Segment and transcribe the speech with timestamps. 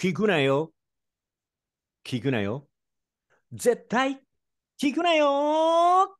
[0.00, 0.72] 聞くなよ。
[2.06, 2.66] 聞くなよ。
[3.52, 4.18] 絶対
[4.82, 6.16] 聞くなよ。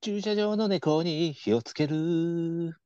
[0.00, 2.76] 駐車場の猫に火をつける。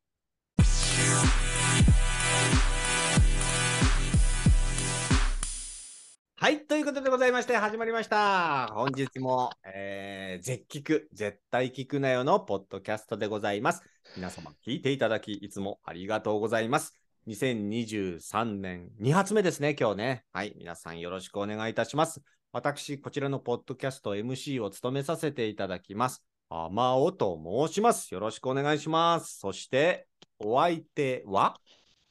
[6.38, 8.66] はい、ということでございまして、始まりました。
[8.74, 13.82] 本日も、えー、絶聞、絶対聞くなよのポッドキャストでございます。
[14.16, 16.94] 皆様、聞いていただき、いつもありがとうございます。
[17.26, 20.24] 2023年2発目ですね、今日ね。
[20.34, 22.20] はい、皆さんよろしくお願いいたします。
[22.52, 26.22] 私、こちらのポッドキャスト MC を務めさせていただきます。
[26.50, 28.12] あまおと申します。
[28.12, 29.38] よろしくお願いします。
[29.38, 30.06] そして、
[30.38, 31.56] お相手は？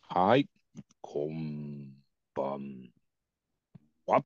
[0.02, 0.50] はい。
[1.00, 1.94] こん
[2.34, 2.90] ばん
[4.08, 4.24] は。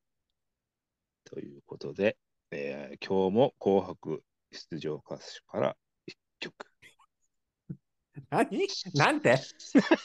[1.31, 2.17] ということで、
[2.51, 5.75] えー今日も紅白出場歌手から
[6.07, 6.53] 一曲。
[8.31, 8.67] 何？
[8.95, 9.37] なんて？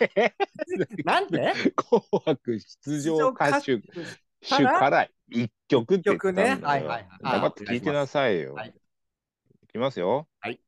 [1.04, 1.54] なんて？
[1.74, 5.08] 紅白出場歌手から？
[5.28, 8.54] 一曲って言ったんだ曲ねはいはいはい黙って聞いてなさいよ。
[8.54, 10.28] はいいきますよ。
[10.40, 10.60] はい。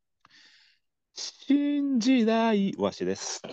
[1.15, 3.43] 新時代わしです。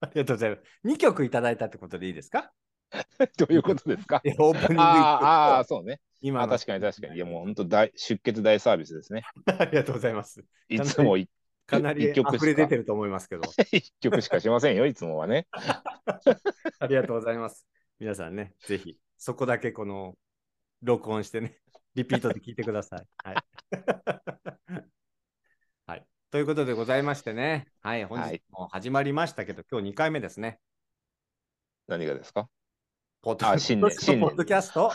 [0.00, 0.62] ありがとうございます。
[0.84, 2.52] 2曲いただいたってことでいいですか？
[3.38, 4.20] どういうことですか？
[4.24, 6.00] えオープニングあーあー、そうね。
[6.00, 7.16] あ今の確かに確かに。
[7.16, 9.24] いやもう本当大出血大サービスですね。
[9.58, 10.44] ありがとうございます。
[10.68, 11.28] いつもい
[11.66, 13.42] かなり溢れ出てると思いますけど。
[13.72, 15.46] 一曲しかしませんよ、いつもはね。
[15.52, 17.66] ありがとうございます。
[17.98, 20.16] 皆さんね、ぜひ、そこだけこの、
[20.82, 21.58] 録音してね、
[21.94, 23.06] リピートで聞いてください。
[23.24, 23.36] はい。
[25.86, 26.06] はい。
[26.30, 30.60] ということでございましてね、はい、本日も始まりましたけど、今日2回目ですね。
[31.86, 32.48] 何がですか？
[33.24, 34.92] ポッドあ新年ポッドキャスト？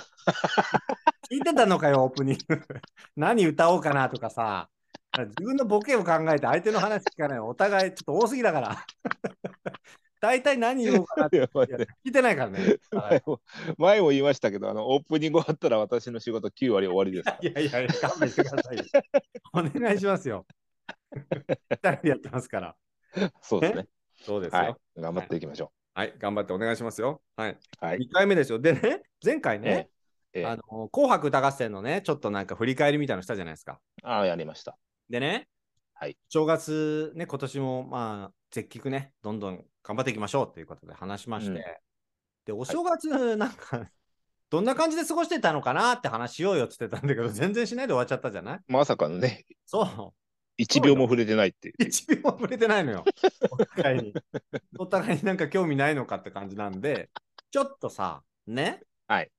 [1.31, 2.61] 聞いてたのかよ、オープニング。
[3.17, 4.69] 何歌おうかなとかさ、
[5.17, 7.39] 自分のボケを考えて相手の話聞かない。
[7.39, 8.85] お互いちょっと多すぎだから。
[10.21, 12.77] 大体何言おうかなって聞いてないからね。
[12.91, 13.41] はい前も
[13.79, 17.29] 前も言いましたけど、あのオープニング終わったら私の仕事9割終わりです。
[17.41, 18.83] いやいやいや、勘弁してくださいよ。
[19.53, 20.45] お願いしますよ。
[21.71, 22.75] 二人でやってますから。
[23.41, 23.87] そうですね。
[24.21, 24.59] そうですよ。
[24.59, 25.01] ははいい、。
[25.01, 25.71] 頑張っていきましょ
[26.07, 27.21] 頑張ってお願いしますよ。
[27.35, 27.51] はい。
[27.51, 27.57] う。
[27.79, 27.97] はい。
[27.97, 28.59] 2回目ですよ。
[28.59, 29.89] でね、前回ね、
[30.33, 33.79] ええあの紅白歌合戦のね、ちょっとなんか振り返りみたいなのしたじゃないですか。
[34.03, 34.77] ああ、やりました。
[35.09, 35.47] でね、
[35.93, 41.63] はい正月ね、今年もまあ、絶菊ね、どんどん頑張っていきましょうということで話しまして、うん
[42.45, 43.89] で、お正月、なんか、
[44.49, 48.59] どんな感じで過ごしてたのかなって話しようよって言ってたんだけど、全然しないで終わっちゃったじゃない？
[48.67, 50.13] まさかのね、そう。
[50.63, 51.75] 1秒も触れてないっていう。
[51.83, 53.05] 一秒も触れてないのよ。
[53.49, 54.13] お互いに。
[54.77, 57.09] お互いになんか興味ないのかって感じなんで、
[57.51, 58.81] ちょっとさ、ね？
[59.07, 59.31] はい。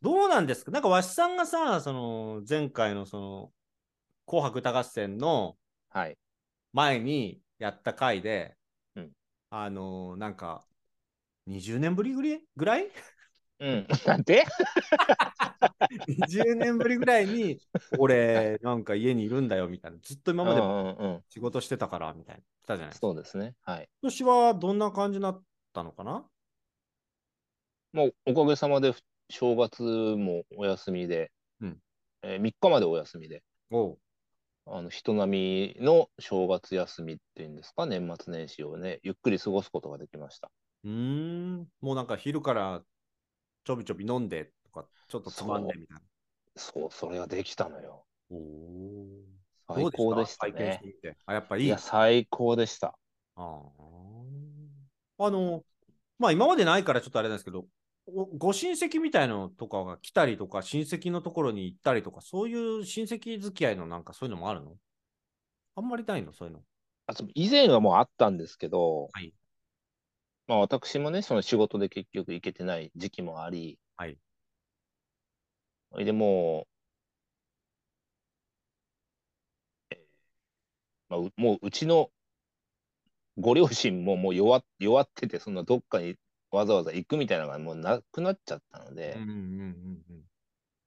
[0.00, 0.70] どうなんですか？
[0.70, 3.52] なんかわしさんがさ、その前回のその
[4.26, 5.56] 紅白歌合戦の
[5.90, 6.18] はい。
[6.72, 8.56] 前にやった回で、
[8.94, 9.12] うん
[9.50, 10.66] あのなんか
[11.46, 12.90] 20年ぶりぐりぐらい？
[13.60, 13.86] うん。
[14.06, 14.44] なんて
[16.08, 17.58] ?20 年ぶりぐらいに、
[17.98, 19.98] 俺、なんか家にいるんだよみたいな。
[20.00, 21.22] ずっと今まで。
[21.30, 22.40] 仕事してたからみたいな。
[22.40, 23.06] 言ってたじゃないですか。
[23.08, 23.54] そうですね。
[23.62, 23.88] はい。
[24.02, 25.42] 今年はどんな感じになっ
[25.72, 26.24] たのかな？
[27.92, 28.94] もうおかげさまで
[29.30, 31.78] 正月もお休みで、うん
[32.22, 33.98] えー3日までお休みで、おう
[34.66, 40.50] あの人並みの正月休みっていうんですか、年末年始をね、ゆっくり過ごすことができました。
[40.84, 42.82] うーん、もうなんか昼から
[43.68, 46.02] ちょびちょび飲んでとか、ちょっとつまんでみたいな。
[46.56, 48.06] そう、それができたのよ。
[48.30, 49.06] おお。
[49.68, 50.80] 最高でしたね。
[51.26, 51.64] あ、やっぱいい。
[51.66, 52.96] いや、最高でした。
[53.36, 53.60] あ
[55.18, 55.26] あ。
[55.26, 55.64] あの、
[56.18, 57.66] まあ今までないからちょっとあれなんですけど、
[58.06, 64.76] おご親戚みたいのとかが来たりとか、親戚のところに行ったりとか、そういう親戚付き合いのなんかそういうのもあるの？
[65.76, 66.32] あんまりないの？
[66.32, 66.62] そういうの。
[67.06, 69.34] あと以前はもうあったんですけど、はい
[70.48, 74.18] まあ私もね、その仕事で結局行けてない時期もあり、はい。
[76.04, 76.66] でも
[79.90, 80.18] う、えー
[81.10, 82.10] まあ、うもううちの
[83.38, 86.16] ご両親ももう弱っ弱ってて、そんなどっかに
[86.50, 89.14] わざわざ行くみたいなのがもうなくなっちゃったので。
[89.16, 90.02] うん、うんうん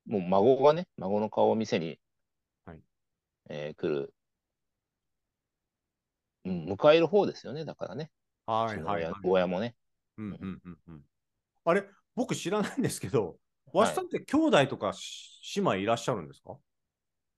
[0.08, 0.12] うん。
[0.12, 2.00] もう孫がね、孫の顔を見せに、
[2.66, 2.82] はい。
[3.50, 4.14] えー来る、
[6.46, 8.12] うん、迎える方ですよね、だからね、
[8.52, 9.14] はいはい、はい。
[9.24, 9.76] 親もね。
[10.18, 11.02] うんうんうんうん。
[11.66, 13.38] あれ、僕知らないんですけど、
[13.74, 16.58] わしさんって兄弟とかし姉妹いらっしゃるんですか？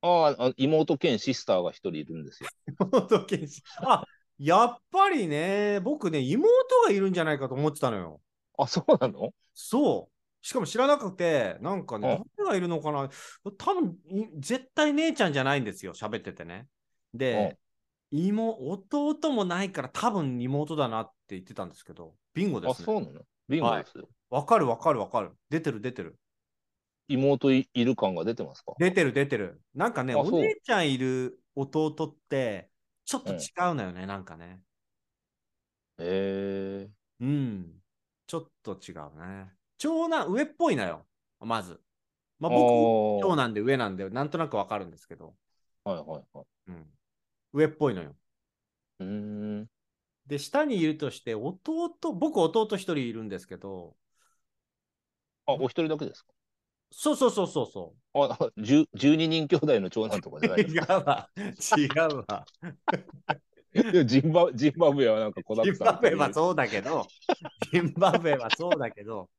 [0.01, 2.49] ああ、妹兼シスターが一人いるんですよ。
[2.91, 4.03] 妹剣士あ、
[4.37, 6.49] やっぱりね、僕ね、妹
[6.85, 8.19] がいるんじゃないかと思ってたのよ。
[8.57, 9.33] あ、そうなの？
[9.53, 10.45] そう。
[10.45, 13.09] しかも知らなくて、なんかね、うん誰がいるのかな？
[13.57, 16.67] 多分い絶対姉ちゃんじゃないんですよ、喋っててね。
[17.13, 17.57] で、
[18.15, 22.85] 妹、弟もないから多分妹だなって言ってたんですけど、ビンゴであ、すね。
[22.85, 23.21] そうなの？
[23.49, 24.07] ビンゴですよ。
[24.29, 25.31] わかるわかるわかる。
[25.49, 26.15] 出てる出てる。
[27.07, 28.73] 妹いいる感が出てますか？
[28.77, 29.61] 出てる出てる。
[29.73, 32.69] なんかね、お姉ちゃんいる弟って、
[33.03, 33.37] ちょっと違
[33.71, 34.61] うのよね、なんかね。
[35.97, 36.89] へえ
[37.19, 37.73] うん。
[38.27, 39.51] ちょっと違うね。
[39.79, 41.05] 長男、上っぽいのよ、
[41.39, 41.81] まず。
[42.39, 42.55] まあ、ー。
[42.55, 45.35] 僕、長は男で上なんで、なんとなくわかるんですけど、
[45.85, 46.45] いはいはい。
[46.67, 46.85] うん。
[47.53, 48.15] 上っぽいのよ。
[48.99, 49.05] うー
[49.61, 49.69] ん。
[50.27, 53.95] で、下にいるとして、弟、僕、弟一人いるんですけど、
[55.45, 56.33] あ、お一人だけですか？
[56.91, 60.59] そうそうそうそうそあ、あ十12人兄弟の長男とかじゃなう。
[60.59, 61.29] いです違うわ。
[61.75, 62.47] 違うわ。
[64.05, 66.33] ジンバジンバブエはなんか子だジンバブエはう。
[66.33, 67.13] そうだけど、
[67.71, 69.29] ジンバブエはそうだけど、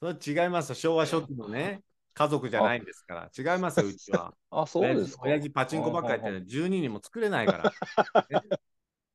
[0.00, 0.74] それ違いますよ。
[0.76, 1.82] 昭和初期のね、
[2.14, 3.54] 家族じゃないんですから。
[3.54, 4.34] 違いますよ、うちは。
[4.50, 5.22] あ、そうですか。
[5.24, 7.72] 親父パチンコばっかりやってる12人も作れないから。
[8.30, 8.58] ね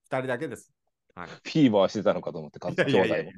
[0.10, 0.74] 二人だけです。
[1.16, 1.28] はい。
[1.28, 3.32] フィーバーしてたのかと思って、兄弟も。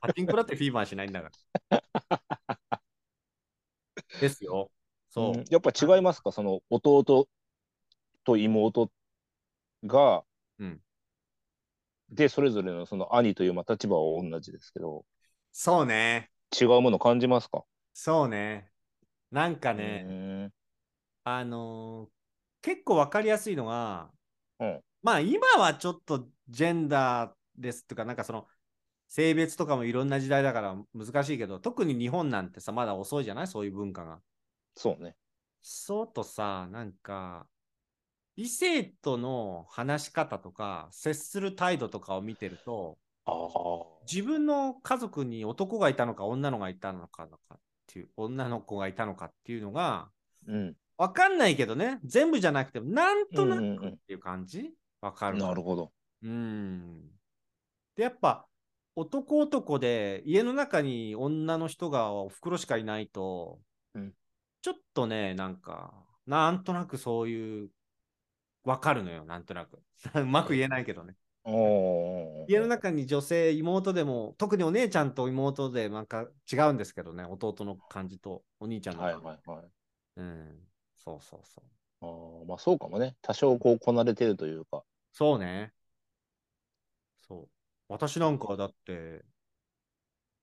[0.00, 1.30] パチンコだってフィーバーしないんだか
[1.70, 2.80] ら。
[4.20, 4.70] ですよ。
[5.08, 5.38] そう。
[5.38, 6.32] うんやっぱ違いますか？
[6.32, 7.28] その弟
[8.24, 8.90] と妹
[9.84, 10.24] が、
[10.58, 10.80] うん
[12.10, 15.04] で、それぞれのその兄というまあ立場は同じですけど、
[15.52, 16.30] そうね。
[16.58, 17.64] 違うもの感じますか？
[17.94, 18.70] そうね。
[19.30, 20.50] なんかうね、
[21.24, 22.16] あのー
[22.62, 24.10] 結構わかりやすいのが、
[24.58, 28.46] うんまあ今はちょっとジェンダーですとか、なんかその
[29.08, 33.46] 性別とかもいろんな時代だから難しいけど、特に日本なんてさ、まだ遅いじゃない？
[33.46, 34.20] そういう文化が。
[34.74, 35.14] そうね。
[35.62, 37.46] そうとさ、なんか、
[38.34, 42.98] 異性との話し方とか、接する態度とかを見てると。
[44.10, 47.58] 自分の家族に男がいたのか女の子がいたのかとか
[47.96, 50.10] っていう、女の子がいたのかっていうのが、
[50.46, 50.74] うん。
[50.98, 54.72] わかんないけどね、全部じゃなくても、なんとなくうんうんうんっていう感じ？
[55.00, 55.92] わかるなるほど。
[56.22, 57.02] うん。
[57.96, 58.46] で、やっぱ、
[58.94, 63.58] 男男で家の中に女の人がお袋しかいないと、
[63.94, 64.12] うん
[64.62, 65.94] ちょっとね、なんか、
[66.26, 67.70] なんとなくそういう、
[68.64, 69.80] わかるのよ、なんとなく。
[70.20, 71.14] うまく言えないけどね。
[72.48, 79.26] 家の中に女性、妹でも、特にお姉ちゃんと妹でなんか違うんですけどね、弟の感じとお兄ちゃんのはい感じ。
[79.26, 79.70] はいはい。
[80.16, 80.58] うん。
[80.96, 81.64] そうそうそう。
[82.00, 83.16] あーまあそうかもね。
[83.22, 84.84] 多少こうこなれてるというか。
[85.12, 85.72] そうね。
[87.26, 87.48] そう。
[87.88, 89.24] 私なんかはだって、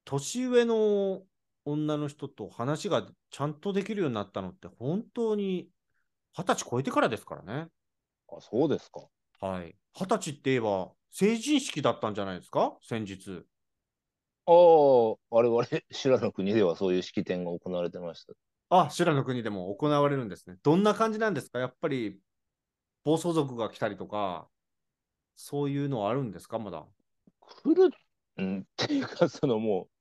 [0.04, 1.22] 年上の
[1.64, 5.70] 女の人と話がちゃんとできるようになったのって、本当に
[6.36, 7.68] 二十歳超えてからですからね。
[8.28, 9.08] あ、そうですか。
[9.40, 9.74] はい。
[9.96, 12.76] 二十歳って言えば、成人式だったんじゃないですか？
[12.82, 13.44] 先日。
[14.46, 18.34] ああ、我々、修羅の国ではそういう式典が行われてました。
[18.70, 20.56] あ、修羅の国でも行われるんですね。
[20.62, 21.60] どんな感じなんですか？
[21.60, 22.18] やっぱり、
[23.04, 24.48] 暴走族が来たりとか、
[25.36, 26.58] そういうのはあるんですか？
[26.58, 26.84] まだ。
[27.40, 27.90] 来る、
[28.38, 29.93] うん、 っていうか、そのもう、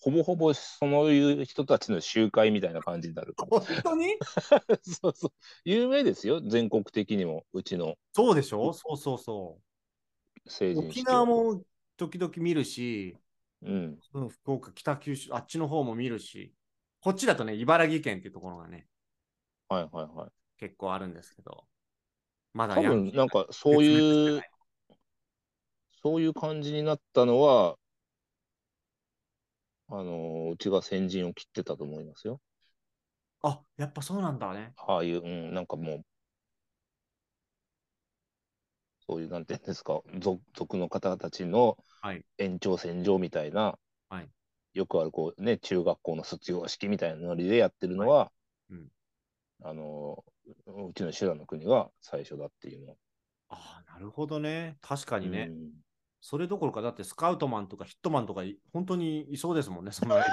[0.00, 3.34] ほぼほぼそういう人たちの集会みたいな感じになる。
[3.36, 4.16] 本当に？
[4.82, 5.32] そうそう。
[5.64, 8.72] 有名ですよ、全国的にも、うちのそうでしょ？
[8.72, 10.78] そうそうそう。
[10.78, 11.26] 沖縄。
[11.26, 11.62] も
[11.96, 13.14] 時々見るし、
[13.62, 13.98] うん。
[14.14, 16.54] うん、福岡、北九州、あっちの方も見るし、
[17.02, 18.86] こっちだとね、茨城県っていうところがね、
[19.68, 20.30] はいはいはい。
[20.58, 21.64] 結構あるんですけど、
[22.54, 24.42] まだ多分、なんか、そういう
[26.02, 27.76] そういう感じになったのは、
[29.90, 32.40] あのーうちが先陣を切ってたと思いますよ。
[33.42, 34.74] あ、やっぱそうなんだね。
[34.76, 36.04] ああいう、うん、なんかもう、
[39.06, 43.78] そういう、なんていうんですか、族族の方たちのはい延長線上みたいな、
[44.10, 44.30] はい
[44.74, 48.32] よくある、こうね、中学校の卒業式みたいなノリでやってるのは、
[48.70, 48.88] うん
[49.62, 50.24] あの、
[50.66, 52.96] うちの修羅の国が最初だっていうの。
[53.48, 54.78] ああ、なるほどね。
[54.80, 55.48] 確かにね。
[55.48, 55.70] うん
[56.20, 60.16] それどころか、だってスカウトマンとかヒットマンとかい本当にいそうですもんね、その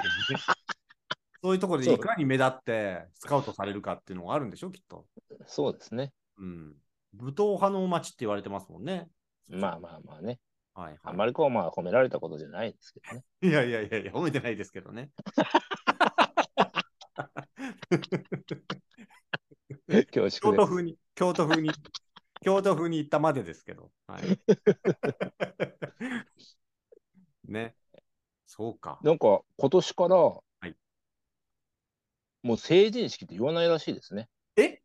[1.42, 5.06] そういうところでいかに目立ってスカウトされるかっていうのがあるんでしょ、きっと。
[5.46, 6.14] そうですね。
[6.38, 6.76] うん。
[7.14, 9.10] 武闘派の街って言われてますもんね。
[9.48, 10.40] まあまあまあね。
[10.74, 11.00] はい、はい。
[11.04, 13.24] あまりこう、まあ褒められたことじゃないですけどね。
[13.42, 15.12] いやいやいやいや、褒めてないですけどね。
[20.12, 21.72] 京都風に、京都風に、
[22.42, 23.92] 京都風に行ったまでですけど。
[24.06, 24.40] はい。
[27.46, 27.76] ね。
[28.46, 29.00] そうか。
[29.04, 30.18] なんか今年から、
[30.70, 30.74] い
[32.44, 34.30] もう成人式って言わないらしいですね。
[34.56, 34.82] え？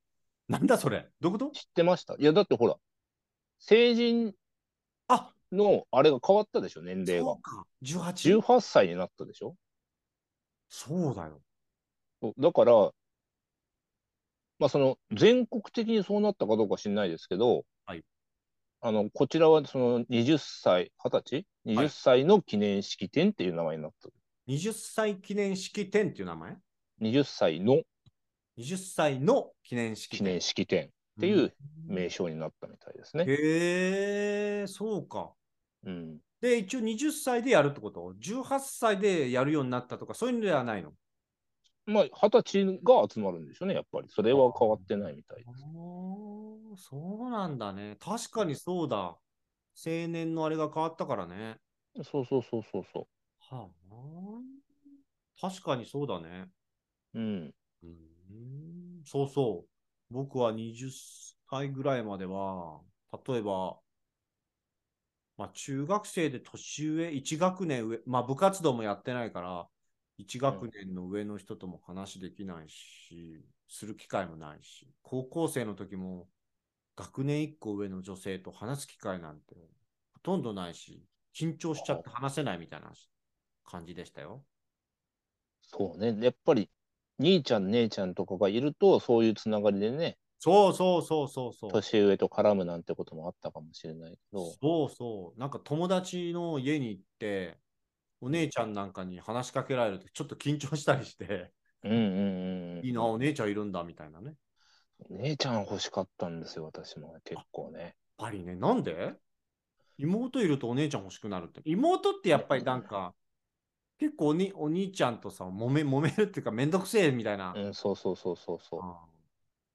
[0.48, 1.08] なんだそれ？
[1.20, 1.50] どういうこと？
[1.52, 2.14] 知ってました？
[2.18, 2.76] いや、だってほら、
[3.60, 4.34] 成人
[5.08, 7.42] あのあれが変わったでしょ、年齢がそう。
[7.42, 7.64] か。
[7.82, 8.38] 18?
[8.40, 9.54] 18歳になったでしょ？
[10.68, 11.40] そうだよ。
[12.38, 12.72] だから、
[14.58, 17.64] まあその全国的にそうなったかどうか知んないですけど、はい
[18.84, 24.08] あの、こちらはその20歳、20歳 ?20 歳の記念式典っていう名前になった。
[24.48, 26.56] 20歳記念式典っていう名前
[27.00, 27.82] ？20歳の
[28.58, 30.18] ?20 歳の記念式典。
[30.18, 30.88] 記念式典っ
[31.20, 31.54] ていう
[31.86, 33.24] 名称になったみたいですね。
[33.28, 35.32] へえ、そうか。
[35.86, 36.18] うん。
[36.40, 40.92] で、一応20歳でやるってこと ?18 歳でやるようになったとか、そういうのではないの？
[41.86, 44.08] まあ、20歳が集まるんでしょうね、やっぱり。
[44.08, 45.64] それは変わってないみたいです。
[46.76, 47.96] そうなんだね。
[48.00, 48.96] 確かにそうだ。
[48.96, 49.18] 青
[50.08, 51.56] 年のあれが変わったからね。
[52.04, 53.08] そうそうそうそうそ
[53.50, 56.46] はあ、確かにそうだね。
[57.14, 57.18] う。
[57.18, 57.54] うん。
[57.82, 59.68] うーんそうそう。
[60.10, 60.88] 僕は20
[61.50, 62.80] 歳ぐらいまでは、
[63.26, 63.78] 例えば、
[65.36, 69.68] まあ、中学生で年上、1学年上、まあ部活動もやってないから、
[70.22, 76.28] 1学年の上の人とも話できないし、する機会もないし、高校生の時も
[76.96, 79.54] 学年1個上の女性と話す機会なんて
[80.14, 82.92] ほとんどないし、緊張しちゃって話せないみたいな
[83.64, 84.44] 感じでしたよ。
[85.62, 86.16] そうね。
[86.20, 86.70] やっぱり、
[87.18, 91.70] 兄ちゃん、姉ちゃんとかがいると、そういうつながりでね、そうそうそうそうそう。
[91.70, 95.40] 年上と絡むなんてこともあったかもしれないけど、そうそう。
[95.40, 97.61] なんか友達の家に行って、
[98.22, 101.50] お姉ちゃんなんかに話しかけられるとちょっと緊張したりして、
[101.82, 102.86] うんうんうんうん。
[102.86, 104.34] いいな、お姉ちゃんいるんだみたいなね。
[105.10, 107.80] 姉ちゃん欲しかったんですよ、私も結構ね。
[107.80, 109.14] やっぱりね、なんで？
[109.98, 111.60] 妹いるとお姉ちゃん欲しくなるって。
[111.64, 113.12] 妹ってやっぱりなんか、
[113.98, 117.52] 結構おにお兄ちゃんとさ、揉め揉めるっていうか、めんどくせえみたいな。
[117.56, 118.80] うん、そうそうそうそうそう。
[118.82, 119.00] あ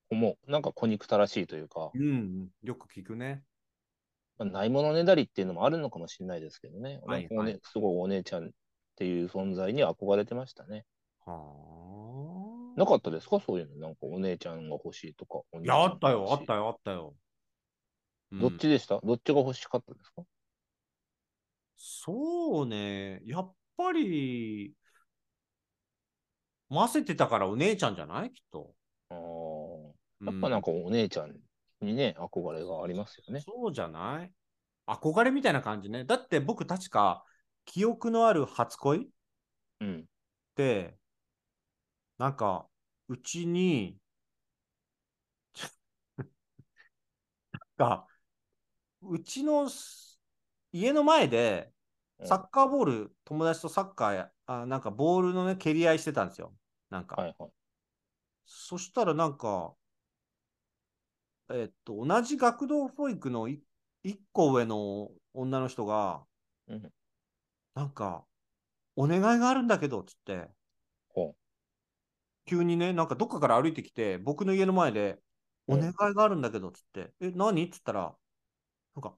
[0.10, 0.52] 思う。
[0.52, 3.44] なんか小憎たらしいというかうん、よく聞くね。
[4.38, 7.00] まあないものねだりっていうのもあるのかもしれないですけどね。
[7.06, 8.50] はいおねすごいお姉ちゃんっ
[8.96, 10.86] ていう存在に憧れてましたね。
[11.26, 11.34] は
[12.76, 12.80] あ。
[12.80, 13.40] なかったですか？
[13.40, 13.78] そういうの。
[13.78, 15.42] なんかお姉ちゃんが欲しいとか。
[15.52, 16.60] おいや、あったよ、あったよ。
[16.60, 17.16] よ、あったよ。
[18.32, 19.00] うんどっちでした？
[19.04, 20.24] どっちが欲しかったですか？
[21.78, 24.74] そうね、やっぱり、
[26.70, 28.32] 混ぜてたからお姉ちゃんじゃない？
[28.32, 28.74] きっと。
[29.10, 31.36] あーうやっぱなんかお姉ちゃん
[31.82, 33.42] にね、憧れがありますよね。
[33.42, 34.32] そうじゃない？
[34.88, 36.06] 憧れみたいな感じね。
[36.06, 37.24] だって僕確か
[37.66, 39.06] 記憶のある初恋？
[39.06, 39.08] っ
[39.82, 40.06] うん。
[40.56, 40.98] て、
[42.18, 42.68] なんか、
[43.08, 43.98] うちに、
[47.78, 48.06] が、
[49.02, 50.20] うちのす
[50.72, 51.72] 家の前で、
[52.24, 56.54] サッカーボール、友達とサッカーや、あなんかボールのね、蹴り合いしてたんですよ。
[56.90, 57.16] なんか。
[57.16, 57.52] はいはい。
[58.46, 59.74] そしたらなんか、
[61.50, 63.62] えっと、同じ学童保育のい
[64.04, 66.26] 一個上の女の人が、
[66.68, 66.94] うん。
[67.76, 68.26] なんか、
[68.96, 70.50] お願いがあるんだけど、つって、
[71.10, 71.36] ほ
[72.46, 75.22] 急にね、なんかどっかから歩いてきて、僕の家の前で、
[75.68, 75.80] うん。
[75.80, 77.64] お願いがあるんだけど、つって、え、何？
[77.66, 78.16] っつったら、
[78.96, 79.18] なんか、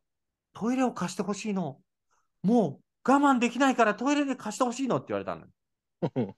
[0.53, 1.81] トイレを貸してほしいの。
[2.43, 5.45] もう我慢できないからトイレで貸してほしいのって言われたの。
[6.15, 6.35] う。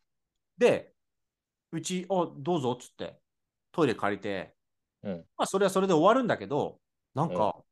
[0.58, 0.94] で、
[1.72, 3.22] うち、お、どうぞっつって、
[3.72, 4.56] トイレ借りて、
[5.04, 5.26] うん。
[5.38, 6.80] まあ、それはそれで終わるんだけど、
[7.14, 7.64] なんか、うん。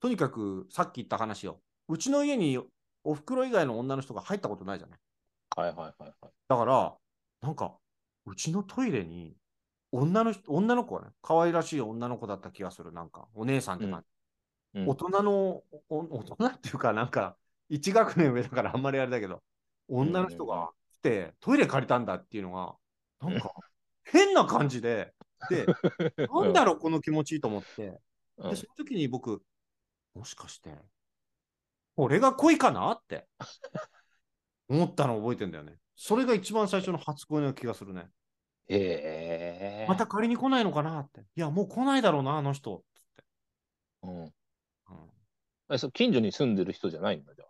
[0.00, 2.58] とにかくさっき言った話を、うちの家に
[3.04, 4.98] お袋以外の女の人が入ったことないじゃない？
[5.56, 6.32] はいはいはいはい。
[6.48, 6.96] だから、
[7.42, 7.76] なんか、
[8.26, 9.36] うちのトイレに、
[9.92, 14.02] 女の人、女の子はね、可愛らしい女の子だった気がする、なんか、お姉さんって感
[14.74, 14.80] じ。
[14.80, 14.88] うん。
[14.88, 17.36] 大人の、お大人っていうか、なんか、
[17.68, 19.42] 1学年上だからあんまりあれだけど、
[19.88, 22.76] 女の人が来て、トイレ借りたんだっていうのが、
[23.20, 23.52] なんか、
[24.04, 25.12] 変な感じで、
[25.48, 25.66] で、
[26.28, 28.00] なんだろう、この気持ちいいと思って、
[28.38, 29.42] うんで、その時に僕、
[30.14, 30.74] もしかして、
[31.96, 33.26] これが恋かなって
[34.68, 35.78] 思ったのを覚えてんだよね。
[35.96, 38.08] それが一番最初の初恋の気がするね。
[38.68, 39.86] へえ。
[39.88, 41.20] また借りに来ないのかなって。
[41.20, 42.84] いや、もう来ないだろうな、あの人。
[42.94, 43.24] つって
[44.02, 44.22] うん。
[44.22, 44.32] うん
[45.72, 47.44] えそう近所に住んでる人じゃないんだ、じゃ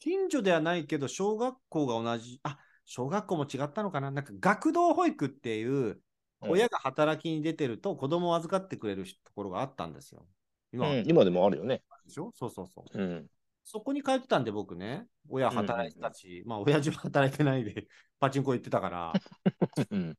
[0.00, 6.00] 近所ではないけど、小学校が同じ、あ小学校も違ったのかななんか学童保育っていう、うん
[6.48, 10.26] 親が働きに出てると子供を預かってくれるところがあったんですよ。
[10.72, 11.82] 今うん、今でもあるよね。
[12.06, 12.32] でしょ？
[12.34, 12.98] そうそうそう。
[12.98, 13.26] うん。
[13.64, 17.86] そこに通ってたんで僕ね、親働いてたし、まあ親父は働いてないで
[18.18, 19.12] パチンコ行ってたから、
[19.90, 20.18] うん。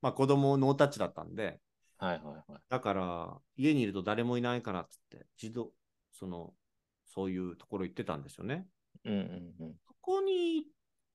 [0.00, 1.60] まあ子供ノータッチだったんで、
[1.98, 2.62] はいはいはい。
[2.68, 5.72] だから家にいると誰もいないからっつって、自動、
[6.12, 6.54] その、
[7.06, 8.66] そういうところ行ってたんですよね。
[9.04, 9.74] うんうんうん。
[9.86, 10.66] そこに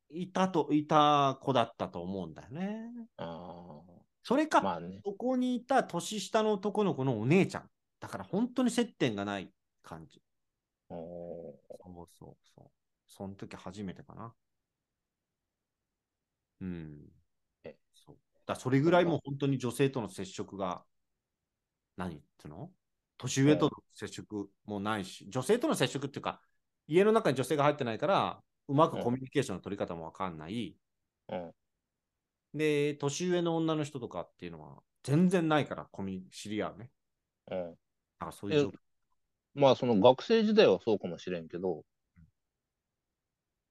[0.09, 2.91] いたと、いた子だったと思うんだよね。
[3.17, 3.81] あ
[4.27, 4.61] それか、あ。
[4.63, 4.99] まあね。
[5.05, 7.69] そこにいた年下の男の子のお姉ちゃん。
[7.99, 9.51] だから本当に接点がない
[9.83, 10.19] 感じ。
[10.89, 12.71] おーそうそうそう。
[13.07, 14.33] その時初めてかな。
[16.61, 17.13] うん。
[17.63, 18.17] えそう
[18.47, 20.83] だそれぐらいもう本当に女性との接触が、
[21.95, 22.71] 何っていうの？
[23.17, 26.41] 年上との接触もないし、女性との接触っていうか、
[26.87, 30.75] 家の中に女性が入ってないから、うまくコミュニケーションの取り方もわかんない。
[31.29, 31.51] うん。
[32.55, 36.89] で、年上の女の人とかっていうのは全然ないから、コミ知り合うね。
[37.51, 37.57] うん。
[38.19, 38.73] なんかそういう状況。
[39.53, 41.83] まあ、その学生時代はそうかもしれんけど、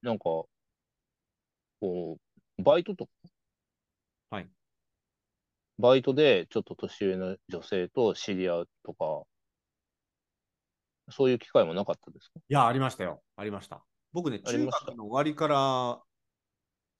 [0.02, 0.48] なんか、こ
[1.80, 3.10] う、バイトとか、
[4.30, 4.48] はい。
[5.78, 9.22] バイトでちょっと年上の女性と知り合うとか、
[11.10, 12.38] そういう機会もなかったですか？
[12.38, 13.22] いや、ありましたよ。
[13.36, 13.82] ありました。
[14.12, 16.02] 僕ね、中学の終わりから、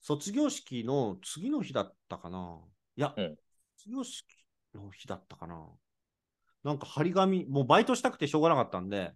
[0.05, 2.59] 卒業式の次の日だったかな？
[2.95, 3.35] いや、うん
[3.75, 4.23] 卒業式
[4.75, 5.65] の日だったかな？
[6.63, 9.13] なんか張り紙、もうバイトしたくてしょうがなかったんで、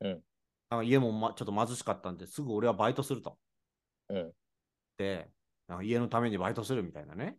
[0.00, 0.22] うん
[0.68, 3.38] なんか家も、ま、ちょっと貧しかったんで、すぐ俺はバイトすると。
[4.08, 4.32] うん。
[4.98, 5.30] で、
[5.68, 7.38] なんか家のためにバイトするみたいなね。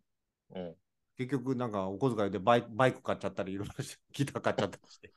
[0.56, 0.75] うん。
[1.17, 3.74] 結局、なんかお小遣いでバイバイク買っちゃったり、いろいろ
[4.13, 5.12] ギター買っちゃったりして、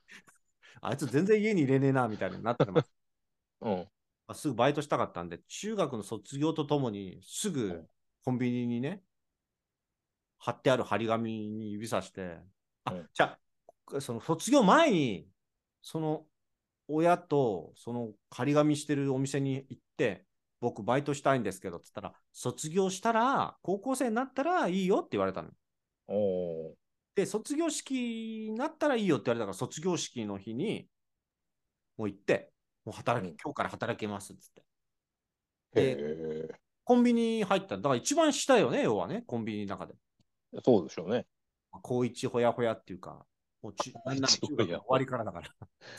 [0.81, 2.93] あいつ全然家に入れねえな、みたいになってます。
[3.63, 3.89] うん。
[4.31, 7.89] まあすぐバイトしたかったんで、中学の卒業とともに、すぐうん
[8.25, 9.03] コンビニにね、
[10.39, 12.39] 貼ってある張り紙に指さして、
[12.85, 13.37] あ、うんじゃ
[13.93, 15.27] あ、その卒業前に、
[15.83, 16.27] その
[16.87, 20.25] 親とその張り紙してるお店に行って、
[20.61, 25.51] 僕バイトしたいんですけど、つったら、卒業したら、高校生になったらいいよって言われたの。
[27.17, 30.87] で、卒業式になったらいいよって言われたから、卒業式の日に、
[31.97, 32.53] もう行って、
[32.85, 34.63] もう働き、うん今日から働けますっつって。
[35.81, 35.97] へで
[36.53, 36.61] え。
[36.85, 37.77] コンビニ入った。
[37.77, 39.95] だから一番下よね、要はね、コンビニの中で。
[40.65, 41.27] そうでしょうね。
[41.83, 43.25] 高一ほやほやっていうか、
[43.63, 45.49] もうちなんなら終わりからだから。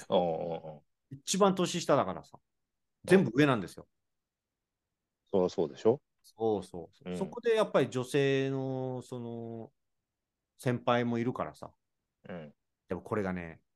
[1.12, 2.38] 一番年下だからさ。
[3.06, 3.88] 全部上なんですよ。
[5.32, 9.72] そりゃそうでしょそうそうそう、うんそこでやっぱり女性の、その、
[10.58, 11.72] 先輩もいるからさ。
[12.30, 12.54] うん。
[12.90, 13.71] でもこれがね、あ、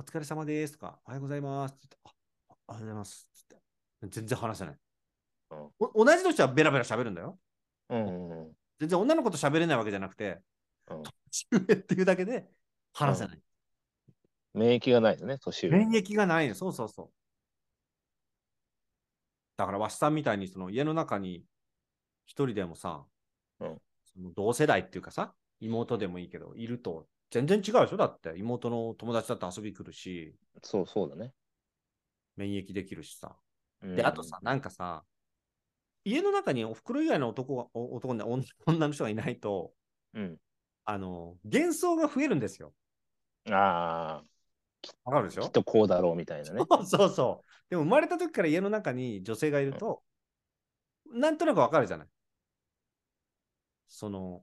[0.00, 3.56] お疲れ様ですとか、おはようございますって言って、あ、あおはようございますって
[4.00, 4.16] 言って。
[4.16, 4.74] 全然話せない。
[5.50, 7.38] うんお同じ年はベラベラ喋るんだよ。
[7.90, 8.52] うんうんうん。
[8.78, 10.40] 全然女の子と喋れないわけじゃなくて、
[10.90, 12.48] うん年上っていうだけで
[12.94, 13.38] 話せない。
[14.54, 15.76] 免疫がないですね、年上。
[15.76, 16.54] 免疫がないの。
[16.54, 17.10] そうそうそう。
[19.58, 21.44] だから、わしさんみたいにその家の中に
[22.24, 23.04] 一人でもさ、
[23.58, 23.78] うん
[24.14, 27.96] その同世代っていうかさ、妹でもいいけど、いると全然違うでしょ？
[27.96, 31.32] だって、妹の友達だって遊び来るし、そうそうだね。
[32.36, 33.36] 免疫できるしさ。
[33.82, 35.04] うんで、あとさ、なんかさ、
[36.04, 39.72] 家の中にお袋以外の男が、お男ね、女女の人がいないと、
[40.14, 40.36] うん。
[40.84, 42.72] あの、幻想が増えるんですよ。
[43.50, 44.22] あ
[45.04, 46.62] わかるでしあ、きょっとこうだろうみたいなね。
[46.68, 47.70] そうそうそう。
[47.70, 50.02] でも生まれた時から家の中に女性がいると、
[51.12, 52.08] なんとなくわかるじゃない？
[53.88, 54.42] その、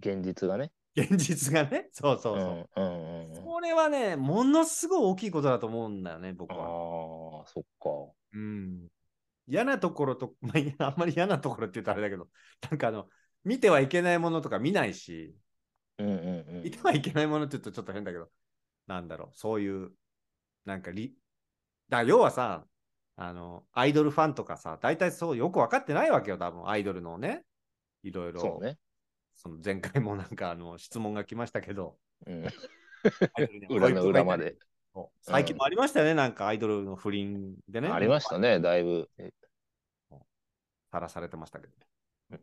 [0.00, 0.72] 現実がね。
[0.96, 1.88] 現実がね。
[1.92, 2.80] そうそうそう。
[2.80, 3.44] んうんうんうん。
[3.44, 7.42] これはね、ものすごい大きいことだと思うんだよね、僕あは。
[7.42, 7.90] あ、そっか。
[8.32, 8.88] うん。
[9.46, 12.28] 嫌なところと、 まあ、あんまり嫌なところって言うとあれだけど、
[12.70, 13.08] なんかあの、
[13.44, 15.36] 見てはいけないものとか見ないし、
[15.98, 16.62] うんうんうん。
[16.62, 18.30] 見てはいけないものって言うとちょっと変だけど、
[18.86, 19.92] なんだろう、そういう、
[20.64, 21.14] なんかり、
[21.88, 22.66] だ要はさ、
[23.16, 27.44] あの、アイドルファンとかさ、大体そうよく分かってないわけよ、多分、アイドルのね。
[28.02, 28.40] いろいろ。
[28.40, 28.78] そうね。
[29.36, 31.96] その前回もなんかあの質問が来ましたけど、
[32.26, 32.44] うん。
[33.68, 34.56] 裏の裏まで。
[35.20, 37.88] 最近もありましたよね、なんかアイドルの不倫でね。
[37.88, 39.08] ありましたね、だいぶ。
[40.90, 41.72] さらされてましたけど。
[42.30, 42.40] うん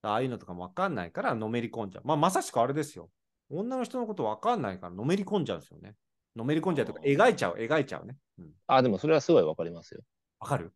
[0.00, 2.04] ああいうのとかもわかんないからのめり込んじゃう。
[2.06, 3.10] まあ、まさしくあれですよ。
[3.50, 5.96] 女の人のことわかんないからのめり込んじゃうんですよね。
[6.36, 8.16] のめり込んじゃうとか、描いちゃう、描いちゃうね。
[8.38, 10.02] うんあ、でもそれはすごいわかりますよ。
[10.38, 10.72] わかる？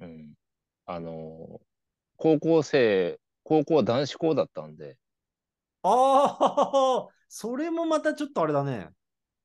[0.00, 0.32] うん。
[0.86, 1.60] あのー
[2.16, 3.18] 高校生、
[3.52, 4.96] 高校は男子校だったんで、
[5.84, 8.88] ああ、それもまたちょっとあれだね。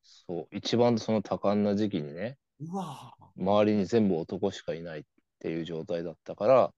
[0.02, 5.04] そう、一番その多感な時期にね、うわぁ周りに全部男しかいないっ
[5.39, 6.74] ていう状態だったから、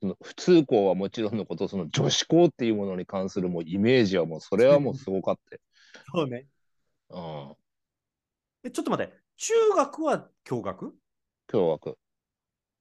[0.00, 5.60] その普通校はもちろんのこと、その女子校っていうものに関するもうイメージはもう、それはもうすごかったよ。
[6.12, 6.46] そうね。
[7.10, 7.56] うん。
[8.64, 10.94] え、ちょっと待って、中学は共学？
[11.46, 11.96] 共学。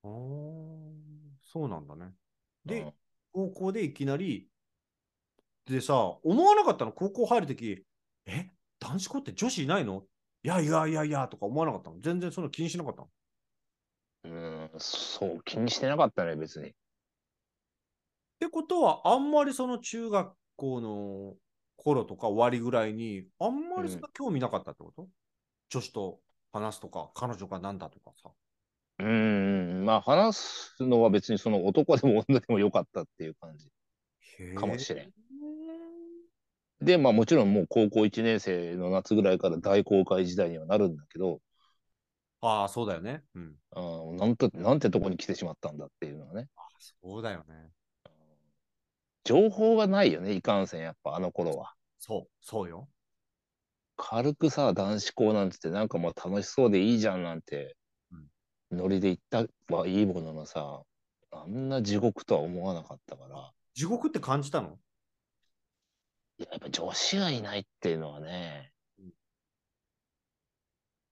[0.04, 0.12] あー
[1.42, 2.14] そうなんだね。
[2.66, 2.94] で、うん。
[3.34, 4.48] 高校でいきなり、
[5.66, 7.86] でさ、思わなかったの高校入るとき、
[8.26, 10.04] え、男子校って女子いないの？
[10.44, 12.00] いやいやいやいやとか思わなかったの。
[12.00, 13.10] 全然その気にしなかったの。
[14.24, 16.70] うん、そう、気にしてなかったね、別に。
[16.70, 16.74] っ
[18.40, 21.36] てことは、あんまりその中学校の
[21.78, 25.08] 頃とか終わりぐらいに、あんまりそんな興味なかったってこと、
[25.70, 26.20] 女子と
[26.52, 28.32] 話すとか、彼女がなんだとかさ。
[29.02, 33.68] うん、まあ話すのは別にその男でも女でもよかったっていう感じ。
[34.56, 35.12] かもしれんん。
[36.82, 41.40] で、まあもちろんもう高校1年生の夏ぐらいから大公開時代にはなるんだけど、
[42.42, 43.24] ああ、そうだよね。
[43.36, 43.56] うん。
[43.76, 46.50] うん、なんと、なんてとこに来てしまったんだっていうのはね。
[46.56, 47.70] あそうだよね。
[49.24, 51.74] 情報がないよね、いかんせん、やっぱあの頃は。
[52.00, 52.90] そう、そうよ。
[53.96, 57.78] 軽くさ、男子校なんつって、なんかもう楽しそうでいいじゃんなんて、
[58.72, 60.84] ノリで言ったはいいもののさ、
[61.32, 64.78] あんな地獄とは思わなかったから、地獄って感じたの？
[66.38, 69.12] やっぱ女子がいないっていうのはねうん、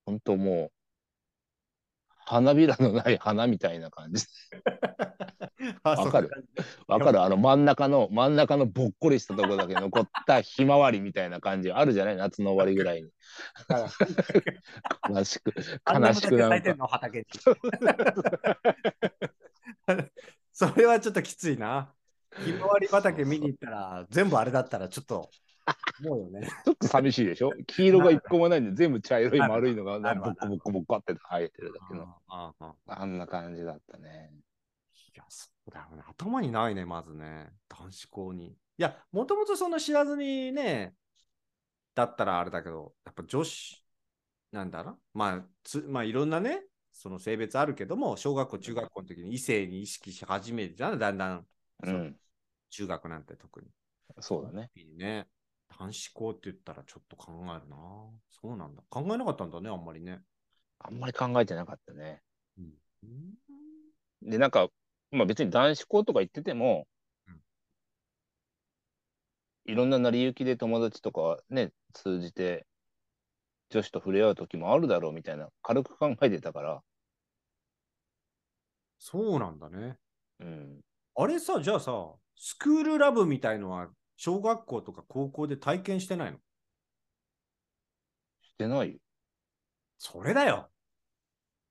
[0.05, 0.71] 本当もう、
[2.25, 4.25] 花びらのない花みたいな感じ。
[5.83, 6.29] あわかる
[6.87, 12.17] わかるあの真ん中の、真ん中のぼっこりしたとこだけ残ったひまわりみたいな感じあるじゃない？
[12.17, 13.09] 夏の終わりぐらいに。
[15.09, 15.53] 悲しく、
[15.91, 16.75] 悲しくなんか。
[16.75, 16.87] の？
[16.87, 17.25] 畑に。
[20.53, 21.93] それはちょっときついな。
[22.45, 25.29] ひまわり畑見に行ったら、全部あれだったらちょっと、
[26.05, 26.47] 思うよね。
[26.65, 27.51] ちょっと寂しいでしょ？
[27.67, 32.03] 黄色が一個もないんで、全部茶色い丸いのがボコボコボコって生えてるだけの。
[32.27, 34.31] あああああんな感じだったね。
[35.19, 36.03] いや、そうだよね。
[36.07, 37.51] 頭にないね、まずね。
[37.67, 38.47] 男子校に。
[38.47, 40.95] いや、もともとそんな知らずにね、
[41.93, 43.83] だったらあれだけど、やっぱ女子、
[44.53, 51.45] なんだろまあ、つまあ、いろんなね、その性別あるけども、小学校、中学校の時に異性に意識し始めるじゃん、だんだん、
[51.83, 52.15] うん、
[52.69, 53.67] 中学なんて特に。
[54.21, 54.71] そうだね。
[54.75, 55.27] いいね。
[55.77, 57.77] 男子校って言ったらちょっと考えるな。
[58.31, 58.83] そうなんだ。
[58.89, 60.21] 考えなかったんだね、あんまりね。
[60.79, 62.21] あんまり考えてなかったね。
[62.57, 64.29] うん。
[64.29, 64.67] で、なんか、
[65.11, 66.87] まあ別に男子校とか行ってても、
[67.27, 67.41] うん
[69.65, 72.67] いろんな成り行きで友達とかね、通じて
[73.71, 76.83] 女子と触れ合う時もあるだろうみたいな、軽く考えてたから、
[78.99, 79.97] そうなんだね。
[80.39, 80.81] うん。
[81.15, 81.91] あれさ、じゃあさ、
[82.35, 86.39] スクールラブみたいのは、小学校とか高校で体験してないの？
[88.41, 88.99] してないよ。
[89.99, 90.71] それだよ。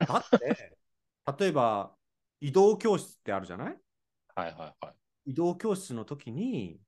[0.06, 0.78] だって、
[1.38, 1.96] 例えば、
[2.40, 3.76] 移動教室ってあるじゃない？
[4.34, 4.94] はいはいはい。
[5.26, 6.80] 移動教室の時に、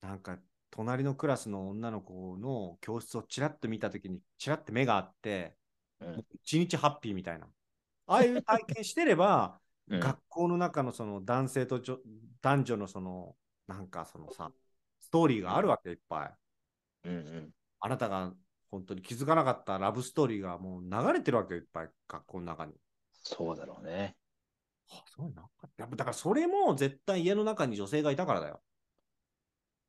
[0.00, 0.38] なんか、
[0.70, 5.56] 隣のクラスの女の子の教室をちらっと見た時に、ちらっと目があって、
[6.00, 7.46] うんもう一日ハッピーみたいな。
[8.06, 11.98] ああいう体験してれば、 うん学校の中のその男性と女
[12.42, 14.52] 男女のその、なんかそのさ、
[15.00, 16.34] ストーリーがあるわけいっぱい。
[17.04, 17.54] うんうん。
[17.80, 18.34] あなたが
[18.70, 22.74] 本当に気づかなかったラブストーリーがもう流れてるわけよいっぱい、学校の中に。
[23.12, 24.16] そうだろうね。
[24.90, 28.60] あそうなかったやっぱだからそれも絶対家の中に女性がいたからだよ。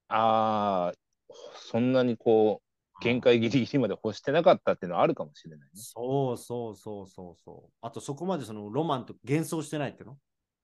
[0.10, 5.68] ああ、そんなにこう、限界ギリギリまで欲してなかったっていうのはあるかもしれないね。
[5.74, 7.74] そうそうそうそうそう。
[7.82, 10.18] あとそこまでそのロマンと幻想してないっていうの、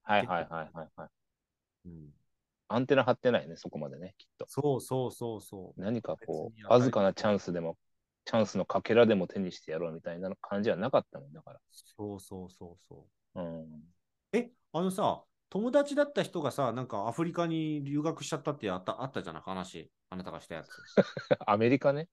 [0.04, 1.10] はいはいはいはいはい。
[1.86, 2.10] うん、
[2.68, 4.46] アンテナ張ってないね、そこまでね、きっと。
[4.50, 5.82] そうそうそうそう。
[5.82, 7.78] 何かこう、わずかなチャンスでも、
[8.26, 13.40] チャンスのかけらでも手にしてやろうみたいな感じはなかったもんだかそうそうそうそう。
[13.40, 13.44] ら。
[13.44, 13.95] うん。
[14.38, 19.42] え、あのさ、友達だった人がさ、なんかアフリカに留学しちゃったってあったあったじゃない？
[19.42, 19.92] 話。
[20.10, 20.70] あなたがしたやつ。
[21.48, 22.10] アメリカね。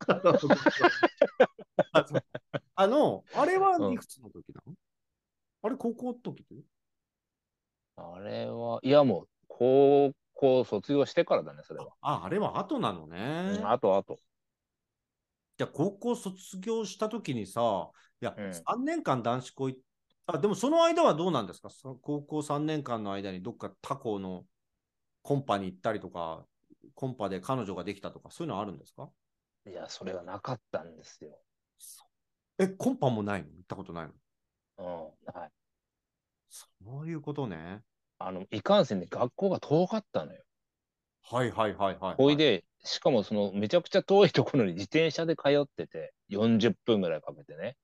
[2.74, 4.74] あの、あれはうんいくつの時なの、
[5.62, 6.44] あれ高校の時
[7.96, 11.94] あれは、いやもう、高校卒業してからだね、それは。
[12.00, 13.58] あ、あれは後なのね。
[13.58, 14.18] うん、あとあと。
[15.58, 19.80] じゃあ高校卒業した時にさ、いや、うん3年間男子校行っ
[20.26, 21.70] あ、でもその間はどうなんですか？
[21.70, 24.46] そ高校3年間の間にどっか他校の
[25.22, 26.46] コンパに行ったりとか、
[26.94, 29.10] コンパで彼女ができたとか、そういうのあるんですか？
[29.66, 31.42] いや、それがなかったんですよ。
[32.58, 33.50] え、コンパもないの？
[33.50, 34.14] 行ったことないの？
[34.78, 34.86] うん。
[34.86, 35.52] はい。
[36.50, 36.68] そ
[37.02, 37.82] ういうことね。
[38.18, 40.44] あの、いかんせんね、学校が遠かったのよ。
[41.22, 47.76] はいはいはいはい、ほいで、しかもその、めちゃくちゃ遠いところに自転車で通ってて、40分ぐらいかけてね。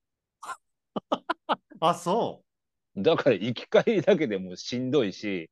[1.79, 2.43] あ、そ
[2.97, 5.49] だから行き帰りだけでもうしんどいし、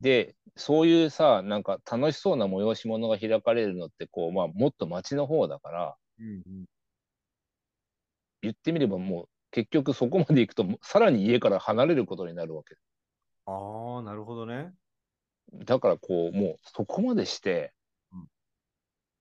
[0.00, 6.22] で、そういうさ、なんか楽しそうな催し物が開かれるのって、こう、まあ、もっと街の方だから、う。
[6.24, 6.64] うんうん、
[8.42, 12.76] 言ってみればもう、結局そこまで行くと、さらに家から離れることになるわけ。
[13.46, 14.72] ああ、なるほどね。
[15.52, 17.74] だからこう、もうそこまでして、
[18.12, 18.26] うん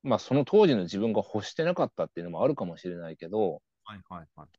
[0.02, 4.59] まあその当時の自分が欲してなかったっていうのもあるかもしれないけど、はいはいはい。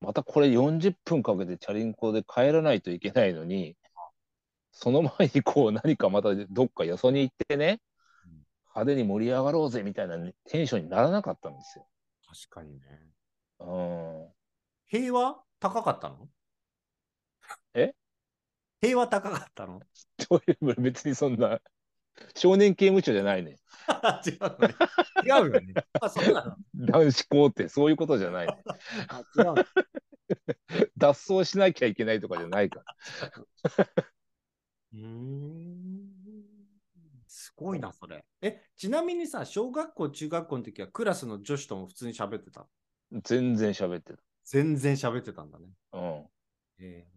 [0.00, 3.76] またこれ40分かけてチャリンコで帰らないといけないのに、
[4.72, 7.80] その前にこう何かまたどっかよそに行ってね
[8.26, 8.32] うん、
[8.74, 11.86] 派手に盛り上がろうぜみたいなテンションにならなかったんですよ。
[12.26, 12.80] 確かにね。
[13.60, 14.28] うん。
[14.86, 16.28] 平和高かったの？
[17.74, 17.94] え？
[18.82, 19.80] 平和高かったの？
[20.28, 21.58] どういう別にそんな、
[22.34, 23.58] 少年刑務所じゃないね。
[24.26, 24.74] 違うのね。
[25.24, 25.74] 違うよね。
[26.00, 26.56] あ、そうなの。
[26.86, 28.62] 男子校ってそういうことじゃない、ね。
[29.08, 29.56] あ、違うの。
[30.96, 32.94] 脱走しなきゃいけないとかじゃないから。
[34.94, 36.10] うーん。
[37.28, 38.24] すごいな、それ。
[38.40, 42.66] え、ちなみにさ、小学校、中学校の時はクラスの女子とも普通に喋ってた？
[43.22, 45.66] 全然喋って全然喋ってたんだね。
[45.92, 45.98] た。
[45.98, 46.26] うん。
[46.78, 47.16] えー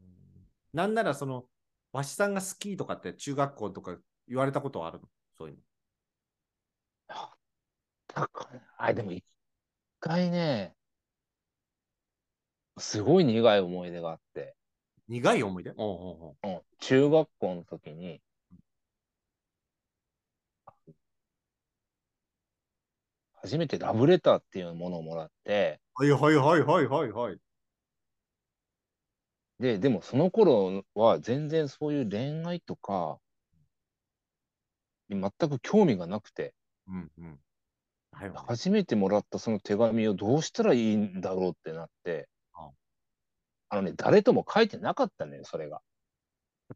[0.72, 1.46] なんならその、
[1.92, 3.98] わしさんが好きとかって中学校とか
[4.30, 5.10] 言われたことはあるの？
[5.38, 5.62] そういうの。
[8.14, 9.24] だからあ、でも一
[10.00, 10.76] 回ね、
[12.78, 14.56] すごい苦い思い出があって、
[15.08, 15.72] 苦い思い出？
[15.72, 16.52] おうおうおう。
[16.54, 18.22] うん、中学校の時に、
[23.42, 27.38] 初めてラブレターっていうものをもらって、はいはいはいはいはいはい。
[29.60, 33.29] で、でもその頃は全然そういう恋愛とか、に
[35.16, 36.54] 全く興味がなくて、
[36.88, 37.40] うんうん。
[38.20, 42.72] だよね初めてもらったその手紙をどうしたらいいんだろうってなってあ、
[43.70, 45.82] あのね、誰とも書いてなかったのよ、それが。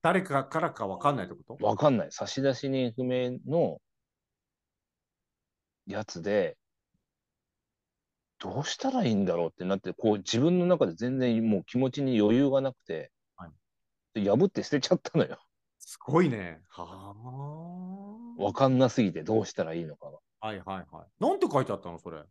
[0.01, 1.65] 誰かからかわかんないってこと？
[1.65, 2.07] わかんない。
[2.11, 3.79] 差出人不明の
[5.85, 6.57] やつで、
[8.39, 13.51] どうしたらいいんだろうってなって、こう自分の中で全然もう気持ちに余裕がなくて、はい
[14.13, 15.39] で破って捨てちゃったのよ。
[15.93, 16.59] すごいね。
[16.69, 17.13] は
[18.39, 18.43] あ。
[18.43, 20.17] わかんなすぎてどうしたらいいのかが。
[20.39, 21.23] はいはいはい。
[21.23, 22.23] なんて書いてあったのそれ。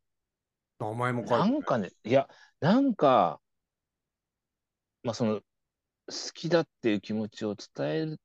[0.81, 3.41] 名前も書いてなんかね、いや、なんか、
[5.05, 5.43] まあその、好
[6.35, 8.17] きだっていう気持ちを伝えるっ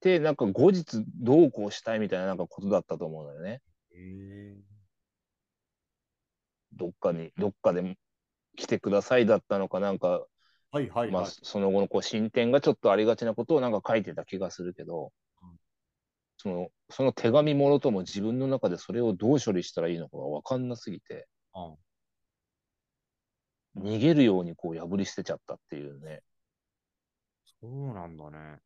[0.00, 3.62] て、なんか後日どうこうしたいみたいななんかことだったと思うのよね。
[3.92, 4.56] へ
[6.72, 7.96] どっかに、どっかで
[8.56, 11.32] 来てくださいだったのかなんか、ーはいはいまあはい。
[11.42, 15.56] その後のこう進展がちょっとありがちなことをなんか書いてた気がするけどうん、
[16.36, 21.76] その、その手紙もろとも自分の中でそれをどう処理したらいいのかがわかんなすぎて、うん
[23.76, 26.22] 逃げるようにこう破り捨てちゃったっていうね。
[27.60, 28.58] そうなんだね。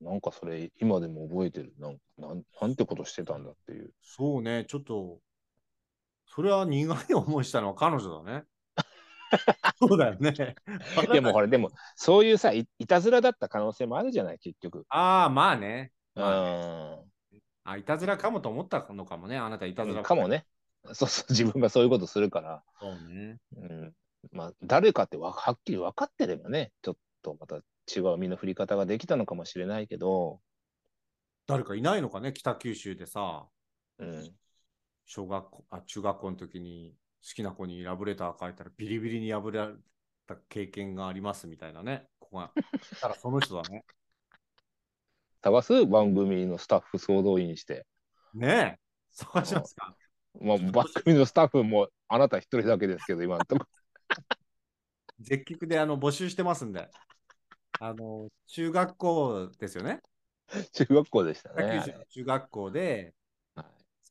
[0.00, 1.72] なんかそれ今でも覚えてる。
[1.78, 3.92] なんなんなんてことしてたんだっていう。
[4.02, 5.18] そうね、ちょっと、
[6.26, 8.44] それは苦い思いしたのは彼女だね。
[9.78, 10.32] そうだよね。
[11.12, 14.86] でもほら、でもそういうさい、いたずらだった可能性もあるじゃない、結局。
[14.88, 15.92] ああ、まあね。
[16.16, 17.10] うまん。
[17.64, 19.36] あ、いたずらかもと思ったのかもね。
[19.38, 20.28] あなたいたずらかも。
[20.28, 20.46] ね。
[20.92, 22.62] そうそう、自分がそういうことするから。
[22.80, 23.38] そうね。
[23.56, 23.94] うん。
[24.32, 30.40] まあ、誰かってわはっきり分かってればね、ちょっとまた違う身の振り方ができたのかもしれないけど、
[31.46, 33.48] 誰かいないのかね、北九州でさ、
[33.98, 34.34] うん。
[35.06, 39.74] 小学校、あ、中学校の時に好きな子にラブレター書いたらビリビリに破られ
[40.26, 42.06] た経験がありますみたいなね。
[42.18, 42.52] ここが。
[43.00, 43.84] ただその人だね。
[45.42, 47.86] 探す番組のスタッフ総動員して、
[48.34, 48.78] ねえ。
[49.10, 49.96] 探しますか。
[50.40, 53.66] まあ、番組のスタッフもあなた一人だけですけど、今のとこ
[55.20, 56.88] 絶菊であの募集してますんで。
[57.80, 60.00] あの、中学校ですよね。
[60.72, 62.06] 中学校でした北ね。
[62.08, 63.14] 中学校で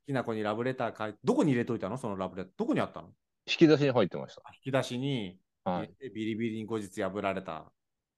[0.07, 1.97] きな子にラブレター書いて、どこに入れといたの？
[1.97, 2.53] そのラブレター。
[2.57, 3.09] どこにあったの？
[3.45, 5.71] 引き出しに入ってまし引き出しにた。
[5.71, 5.91] はい。
[6.15, 7.65] ビリビリに後日破られた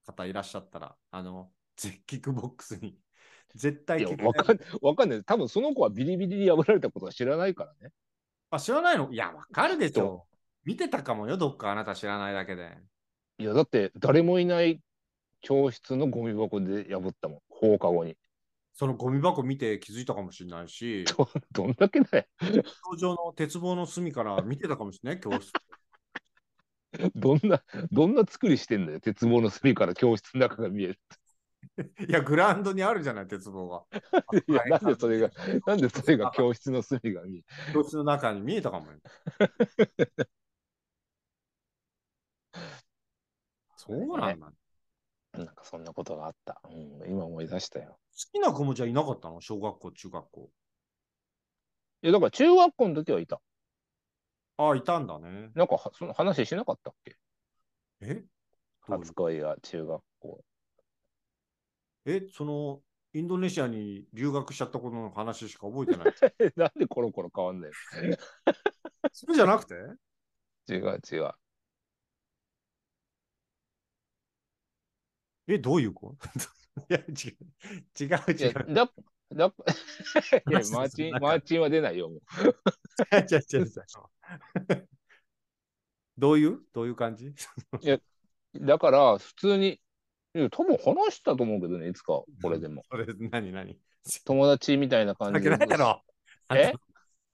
[0.06, 2.96] 方いらっしゃったら、あの、絶菊ボックスに
[3.54, 5.24] 絶対聞わかんわかんない。
[5.24, 7.92] 多分その子はビリビリに破られたことは知らないからね。
[8.50, 9.10] あ、知らないの？
[9.10, 10.26] いや、わかるでしそょ。
[10.64, 12.76] 見てたかもよ、どっかあなた知らないだけで。
[13.38, 14.80] いや、だって誰もいない
[15.40, 17.38] 教室のゴミ箱で破ったもん。
[17.48, 18.16] 放課後に。
[18.80, 22.24] そのゴミ箱見て気づいたかもしれないし、ど どんだけだよ。
[22.82, 25.52] 工場の鉄棒の隅から見てたかもしれない、教室。
[27.14, 27.62] どんな、
[27.92, 29.00] どんな作りしてんだよ。
[29.00, 30.98] 鉄棒の隅から教室の中が見える。
[32.08, 33.84] いや、グラウンドにあるじゃない、鉄棒が。
[34.48, 35.30] いや、なんでそれが、
[35.66, 37.44] なんでそれが教室の隅が見える？
[37.74, 38.98] 教室の中に見えたかもよ。
[43.76, 44.46] そうなんだ。
[44.46, 44.52] 好
[45.32, 46.60] なんかそんなことがあった。
[46.64, 47.98] うん、今思い出したよ。
[48.32, 49.40] きな子もじゃあいなかったの？
[49.40, 50.50] 小学校、中学校。
[52.02, 53.40] いや、だから中学校の時はいた。
[54.56, 55.50] ああ、いたんだね。
[55.54, 57.16] なんかはその話しなかったっけ？
[58.00, 58.24] え？
[58.80, 60.44] 初恋が中学校。
[62.06, 62.80] え、その、
[63.12, 66.14] インドネシアに留学しちゃったことの話しか覚えてない？
[66.56, 67.70] なんでコロコロ変わんない
[69.12, 69.74] それじゃなくて？
[69.74, 71.32] の違う違う。
[75.54, 76.14] え、どういう子？
[76.88, 77.06] いや、違う。
[77.08, 78.74] 違ういや、違う。
[78.74, 78.92] だ、
[79.32, 79.46] だ、
[80.48, 82.18] いや、マーチン、マーチンは出ないよ、もう。
[83.16, 84.88] 違う違う違う。
[86.18, 86.60] どういう？
[86.72, 87.32] どういう感じ？
[88.54, 89.80] だから、普通に、
[90.34, 92.82] いや、多分話したと思うけどね、いつか、これでも。
[92.90, 93.78] それ、何何？
[94.24, 95.50] 友達みたいな感じで。
[96.54, 96.72] え？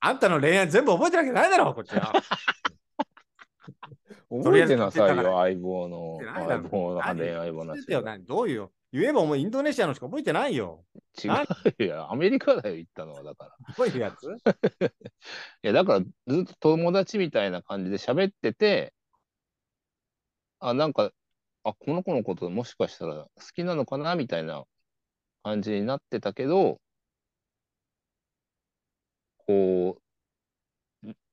[0.01, 2.13] あんたの恋愛全部覚えてるわけないだろ、こっちは。
[4.29, 6.19] 覚えてなさいよ、相棒の。
[6.35, 7.53] 相棒の何恋愛
[8.25, 8.73] どういうよ。
[8.93, 10.85] 言えばお前インドネシアのしか覚えてないよ。
[11.23, 11.29] 違
[11.79, 11.85] う。
[11.85, 13.75] よ、アメリカだよ、行ったのは、だから。
[13.77, 14.27] どういうやつ？
[14.33, 14.33] い
[15.63, 18.95] や、だから、ずっと友達みたいな感じで喋ってて、
[20.61, 21.13] あ、なんか、
[21.65, 24.65] あ、この子のこともしかしたら好きなのかなみたいな
[25.43, 26.81] 感じになってたけど、
[29.47, 30.03] こう、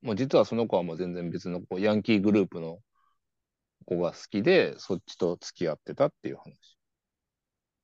[0.01, 2.79] もう実はその子はもう全然別のこうヤンキーグループの
[3.85, 6.77] 子が好きで、そっちと付き合ってたっていう話。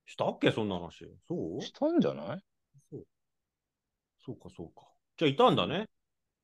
[0.06, 1.06] したっけそんな話？
[1.28, 1.62] そう？
[1.62, 2.39] したんじゃない？
[2.89, 3.04] そう
[4.25, 4.88] そうか、そうか。
[5.17, 5.88] じゃあいたんだね。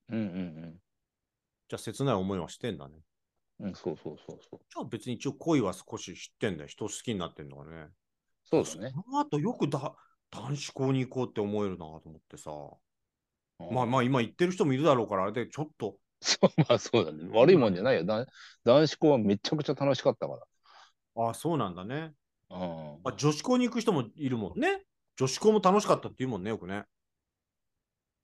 [0.10, 0.76] うんうん
[1.68, 2.94] じゃあ切ない思いはしてんだね。
[3.60, 3.68] うん。
[3.70, 4.60] うん、そうそうそうそう。
[4.70, 6.68] じゃあ別に一応恋は少し知ってんだよ。
[6.68, 7.88] 人好きになってんのかね。
[8.44, 8.92] そうだね。
[8.92, 9.96] その後よくだ
[10.30, 12.52] 男子校に行こうって思えるなと思ってさ。
[13.60, 15.98] うんまあまあ今言ってる人もいるだろうから、あれでちょっと。
[16.22, 17.30] そう、まあそうだね。
[17.32, 18.04] 悪いもんじゃないよ。
[18.04, 18.26] だ
[18.64, 20.40] 男子校はめちゃくちゃ楽しかったか
[21.16, 22.14] ああ、そうなんだね。
[22.50, 22.58] ら。
[22.58, 23.00] うん。
[23.04, 24.84] あ女子校に行く人もいるもんね。
[25.18, 26.84] 女子校も楽しかったって言うもんね、よくね。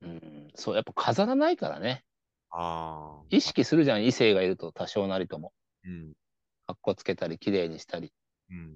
[0.01, 2.03] うん、そう、やっぱ飾らないからね。
[2.49, 3.25] ああ。
[3.29, 5.53] 意識するじゃん、異性がいると多少なりとも。
[5.85, 6.13] うん。
[6.67, 8.11] かっこつけたり、綺麗にしたり。
[8.49, 8.75] うん。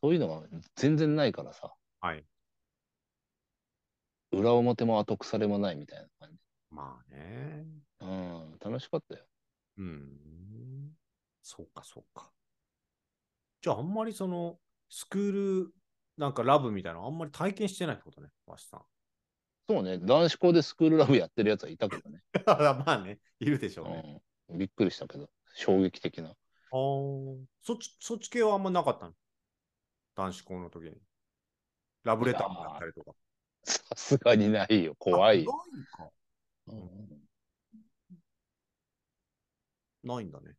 [0.00, 1.74] そういうのが全然ないからさ。
[2.00, 2.24] はい。
[4.32, 6.38] 裏表も後腐れもないみたいな感じ。
[6.70, 7.66] まあね。
[8.00, 9.24] うん、楽しかったよ。
[9.78, 10.92] うん。
[11.42, 12.30] そうか、そうか。
[13.62, 15.32] じゃああんまりその、スクー
[15.66, 15.74] ル、
[16.16, 18.82] なんかラブみたいなのあんまり体験してないってことね、わしさん。
[19.68, 22.22] そうね、男子校でスクールラブやってるやつはいたけどね。
[22.46, 24.22] まあね、いるでしょうね。
[24.48, 26.30] うん、びっくりしたけど、衝撃的な。
[26.30, 26.36] ああ、
[26.70, 29.14] そっち、そっち系はあんまなかったの？
[30.14, 30.96] 男子校の時に。
[32.04, 33.12] ラブレターもらったりとか。
[33.64, 36.10] さすがにないよ、怖いないか。
[40.04, 40.54] ないんだね。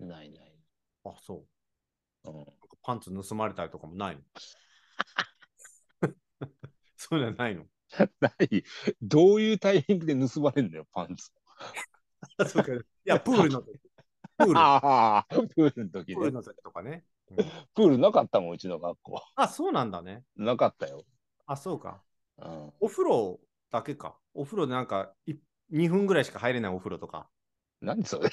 [0.00, 0.52] うんないない。
[1.04, 1.44] あ、そ
[2.24, 2.30] う。
[2.30, 2.46] うん
[2.82, 4.22] パンツ盗まれたりとかもないの？
[6.96, 7.66] そういうのはないの？
[8.20, 8.64] ない。
[9.02, 11.30] どういうタイミングで盗まれるんだよ、パンツ。
[12.38, 13.78] あ そうかいや、プールの時。
[14.38, 16.14] プールああ、プールの時ね。
[16.14, 17.04] プールの時とかね。
[17.30, 17.36] うん
[17.74, 19.22] プールなかったもん、うちの学校。
[19.34, 20.24] あ、そうなんだね。
[20.36, 21.04] なかったよ。
[21.44, 22.02] あ、そうか。
[22.38, 24.16] うん、お風呂だけか。
[24.34, 25.34] お風呂でなんかい
[25.70, 27.28] 2分ぐらいしか入れないお風呂とか。
[27.80, 28.30] 何それ？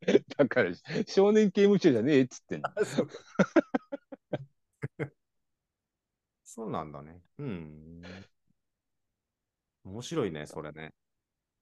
[0.38, 0.72] だから、
[1.08, 2.68] 少年刑務所じゃねえっつってんの。
[2.84, 3.14] そうか
[6.44, 7.20] そうなんだね。
[7.38, 8.00] うん。
[9.84, 10.94] 面白いね、それね。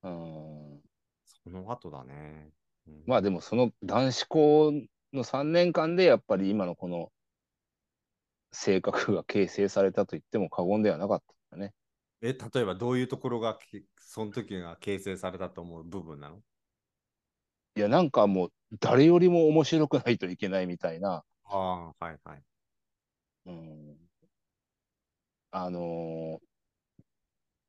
[0.03, 0.83] うん、
[1.25, 2.51] その後だね。
[2.87, 4.73] うんまあでも、その男子校
[5.15, 7.11] の3年間で、やっぱり今のこの
[8.55, 11.75] 性格が形成されたと言っても過言ではなかったね。
[12.23, 16.43] え、例えばどういうところがきその時が形成されたと思う部分なの？
[17.77, 22.43] いや、なんかもう、誰よりも面白くないといけないみたいな、ああ、はいはい。
[23.47, 23.97] うん、
[25.53, 26.45] あのー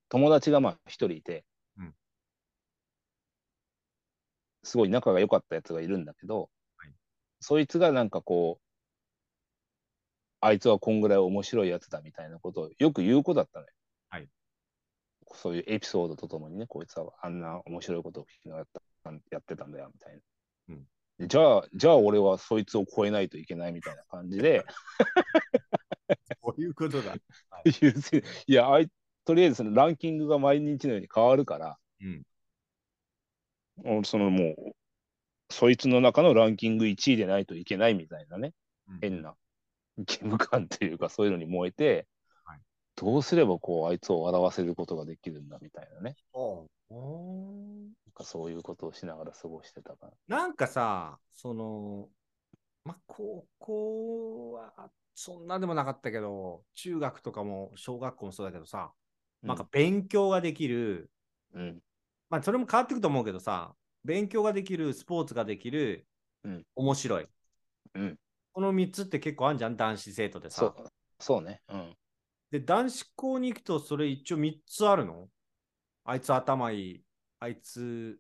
[0.10, 1.45] 友達がまあ一人いて、
[1.78, 1.95] うん。
[4.63, 6.95] すごい仲が良かったやつがいるんだけど、はい。
[7.41, 8.64] そいつがなんかこう、
[10.45, 13.71] あいつはこんぐらい面白いやつだみたいなことをよく言う子だったのよ。
[14.10, 14.27] はい。
[15.34, 18.67] そういうエピソードとともにね、こいつはあんな面白いことをやっ
[19.03, 20.19] たやってたんだよみたいな。
[20.69, 20.86] うん。
[21.17, 24.63] でじゃあ、じゃあ俺はそいつを超えないといけないみたいな感じで、
[26.41, 27.15] こういうことだ。
[27.81, 28.88] 優 先いやあい、
[29.25, 32.23] とりあえずそのランキングが毎日のように変わるから、うん。
[33.84, 34.75] 俺そのもう、
[35.49, 38.53] そいつの中のランキング1位でないといけないみたいなね、
[38.88, 38.99] うん。
[38.99, 39.36] 変な
[39.97, 42.08] 義務感というか、そういうのに燃えて、
[42.43, 42.60] はい。
[42.95, 50.13] どうすればこう、あいつを笑わせることができるんだみたいなね、なんかそういうことをしながら過ごしてたから。
[50.27, 52.10] なんかさ、その、
[52.84, 58.93] まあ、高校はそんなでもなかったけど、中学とかも小学校もそうだけどさ、
[59.41, 61.09] なんか勉強ができる、
[61.53, 61.80] うん、
[62.30, 66.05] まあそれも変わってくると思うけどさ、勉強ができる、スポーツができる、
[66.43, 66.63] うん。
[66.76, 67.28] 面白い。
[67.95, 68.20] うん、
[68.56, 70.74] この3つって結構あるじゃん、男子生徒でさ。
[70.78, 70.88] そう、
[71.20, 71.93] そうね、うん。
[72.51, 75.28] で、男子校に行くとそれ一応3つあるの？
[76.06, 77.03] あいつ頭いい。
[77.41, 78.18] あいつ、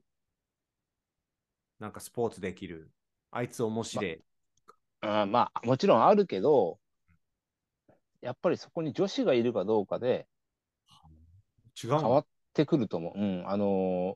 [1.79, 2.91] なんかスポーツできる。
[3.31, 4.21] あいつ面白い。
[4.99, 6.79] あまあ、もちろんあるけど、
[8.19, 10.27] やっぱりそこに女子がいるかどうかで
[11.81, 11.99] 違うの？
[12.01, 13.17] 変わってくると思う。
[13.17, 14.15] うん、あの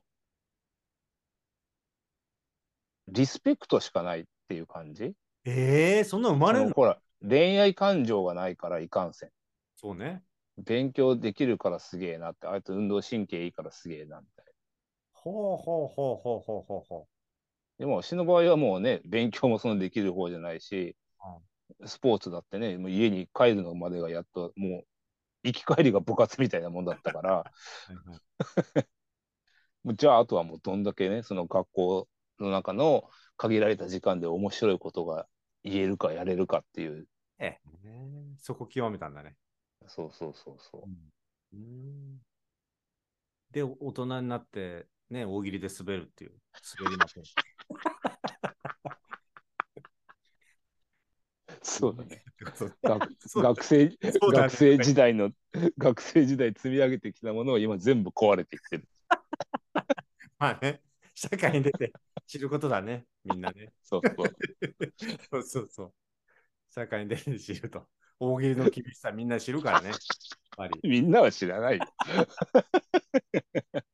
[3.12, 5.14] リスペクトしかないっていう感じ
[5.44, 6.74] ええそんな生まれるの？
[6.74, 9.30] ほら、恋愛感情がないからいかんせん。
[9.76, 10.22] そうね。
[10.58, 14.52] 勉強できるからすげえなって、あいつ運動神経いいからすげえなみたいな。
[15.12, 17.08] ほうほうほうほうほうほうほ
[17.78, 20.96] でも、私の場合はもうね、勉強もそんなできる方じゃないし、
[21.86, 24.84] スポーツだってね、もう家に帰るのまでがやっと、もう、
[25.44, 27.44] 行き帰りが部活みたいなもんだったから、
[29.96, 35.26] じゃあ、あとはもうどんだけね、その学校の中の限られた時間で面白いことが
[35.62, 37.06] 言えるかやれるかっていう、
[37.38, 39.36] ええねそこ極めたんだね。
[39.86, 40.82] そうそうそうそう。
[41.54, 42.20] うん
[43.52, 46.32] で、お大人になって、ね、大喜利で滑るっていう。
[46.78, 47.24] 滑りません。
[51.62, 52.22] そうだね。
[52.54, 55.30] そう学生そうだね学生時代の、
[55.78, 58.88] 学生時代積み上げてきたものを今全部壊れてきてる。
[60.38, 60.80] まあね、
[61.14, 61.92] 社会に出て
[62.30, 63.72] 知ることだね、みんなね。
[63.82, 64.28] そうそう。
[65.32, 65.92] そうそうそう。
[66.70, 67.88] 社会に出て知ると。
[68.20, 69.90] 大喜利の厳しさみんな知るからね。
[70.84, 71.84] みんなは知らないよ。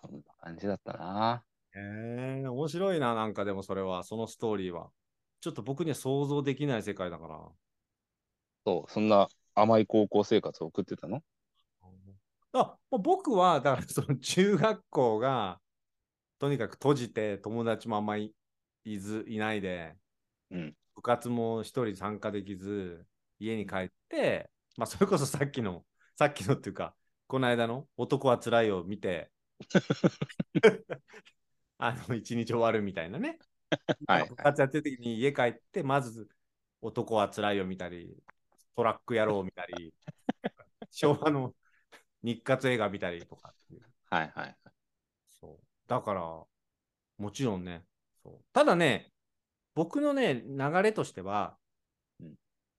[0.00, 1.44] そんな感じだったな。
[1.74, 4.92] ええ面白いな、なんかでもそれは、そのストーリーは。
[5.40, 7.50] ちょっと僕には想像できない世界だから。
[8.64, 9.26] そう、そんな
[9.56, 11.24] 甘い高校生活を送ってたの？
[12.52, 15.60] あもう僕は、だからその中学校が、
[16.38, 18.34] とにかく閉じて、友達もあんまり
[18.84, 19.96] いずいないで、
[20.50, 20.76] うん。
[20.94, 23.06] 部活も一人参加できず、
[23.38, 25.84] 家に帰って、まあ、それこそさっきの、
[26.18, 26.94] さっきのっていうか、
[27.26, 29.30] この間の男はつらいを見て、
[31.78, 33.38] あの、一日終わるみたいなね。
[34.06, 36.28] はい部活やってる時に家帰って、まず
[36.82, 38.14] 男はつらいを見たり、
[38.76, 39.94] トラック野郎を見たり、
[40.90, 41.54] 昭和の
[42.22, 43.82] 日活映画見たりとかっていう。
[44.10, 44.56] はいはい。
[45.40, 45.88] そう。
[45.88, 46.20] だから、
[47.18, 47.84] もちろんね。
[48.22, 49.12] そうただね、
[49.74, 51.56] 僕のね、流れとしては、
[52.20, 52.34] うん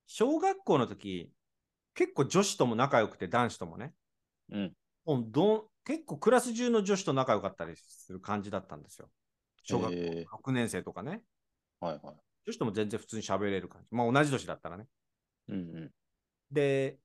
[0.06, 1.32] 小学校の時、
[1.96, 3.94] 結構女子とも仲良くて、男子ともね。
[4.52, 4.74] うん。
[5.06, 9.10] もうどん結構クラス中の女子と仲良かったりする感じだったんですよ。
[9.64, 11.22] 小学校へー6年生とかね。
[11.80, 12.16] はいはい。
[12.46, 13.88] 女子とも全然普通に喋れる感じ。
[13.92, 14.86] まあ同じ年だったらね。
[15.50, 15.92] うんうん。
[16.52, 17.00] で、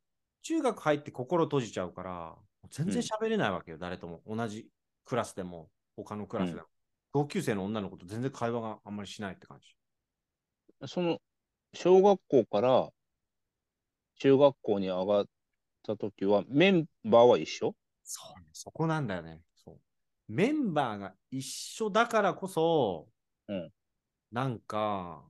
[0.48, 2.34] 中学入って心閉じちゃうから、
[2.70, 4.22] 全然喋れないわけよ、誰とも。
[4.26, 4.66] 同じ
[5.04, 6.66] クラスでも、他のクラスでも。
[7.12, 9.76] 同級生の女の子と全然会話があんまりしないって感じ。
[10.86, 11.18] その、
[11.74, 12.88] 小学校から
[14.20, 15.26] 中学校に上がっ
[15.86, 17.74] た時は、メンバーは一緒？
[18.02, 19.42] そうね、そこなんだよね。
[19.54, 19.78] そう
[20.28, 23.06] メンバーが一緒だからこそ、
[23.48, 23.70] うん
[24.32, 25.22] なんか、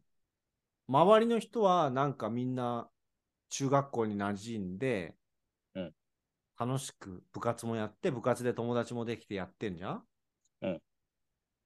[0.86, 2.88] 周りの人はなんかみんな
[3.48, 5.14] 中学校に馴染んで、
[5.74, 5.94] うん
[6.60, 10.02] 楽しく部活もやって、部活で友達もできてやってんじゃん？
[10.62, 10.82] うん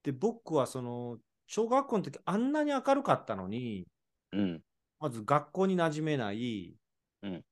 [0.02, 3.86] で、僕はその、小学校の時あんなに明るかったのに、
[4.32, 4.62] うん。
[5.00, 6.76] まず学校に馴染めない、
[7.22, 7.44] うん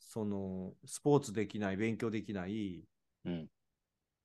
[0.00, 2.82] その、スポーツできない、勉強できない、
[3.24, 3.46] うん。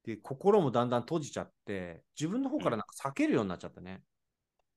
[0.04, 4.02] で、心もだんだん閉じちゃって、自分の方からなんか避けるようになっちゃったね。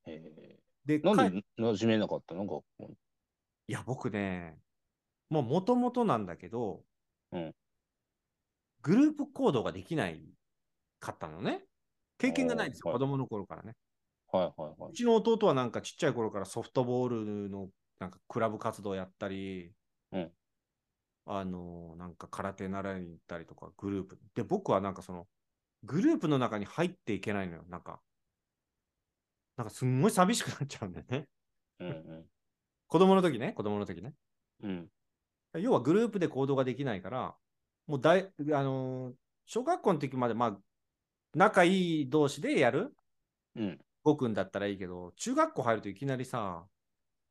[0.06, 2.44] えで、ー、なん帰で馴染めなかったの？
[2.44, 2.94] 学校に
[3.70, 4.58] いや、僕ね、
[5.28, 6.82] もう元々なんだけど、
[7.30, 7.54] うん
[8.82, 10.24] グループ行動ができない
[10.98, 11.62] かったのね。
[12.18, 13.74] 経験がないんですよ、はい子供の頃からね。
[14.32, 17.68] はいはいはうちの弟はなんかちっちゃい頃からソフトボールの
[18.00, 19.72] なんかクラブ活動やったり、
[20.10, 20.32] うん
[21.26, 24.18] あのなんか空手習いに行ったりとか、グループ。
[24.34, 25.28] で、僕はなんかその、
[25.84, 28.00] グループの中に入っていけないのよ、なんか。
[29.56, 31.28] なんかすんごい寂しくなっちゃうんだよね。
[31.78, 31.84] い。
[31.84, 32.26] うん
[32.90, 34.12] 子供の時ね、子供の時ね。
[34.62, 34.90] うん。
[35.54, 35.62] うん。
[35.62, 37.34] 要はグループで行動ができないから、
[37.86, 39.14] もう大、あのー
[39.46, 40.58] 小学校の時まで、まあ、
[41.34, 42.94] 仲いい同士でやる
[43.56, 43.78] うん。
[44.04, 46.66] ごくんだったらいいけど、中学校入るといきなりさ、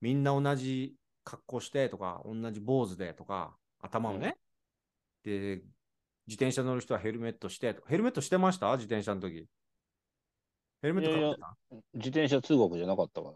[0.02, 4.36] みんな同じ格好してとか、同じ坊主でとか、頭をね。
[5.24, 5.62] で、
[6.28, 8.72] 自転車乗る人はヘルメットしてヘルメットしてました？
[8.74, 9.48] 自転車の時。
[10.82, 11.58] ヘルメットかぶってた？
[11.94, 13.34] 自転車通学じゃなかったから。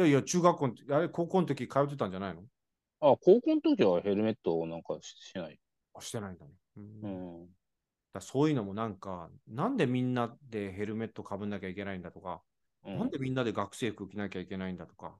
[0.00, 2.40] いやいや、中学校の時、あれ、高校の時通ってたんじゃないの？
[3.00, 5.60] あ、高校の時はヘルメットをなんかししない。
[5.94, 6.52] あしてないんだね。
[6.78, 7.48] うんうん。
[8.14, 12.40] だそういうのもなんか、なんでみんなでヘルメットかぶんなきゃいけないんだとか、
[12.84, 15.14] うんなんでみんなで学生服着なきゃいけないんだとか、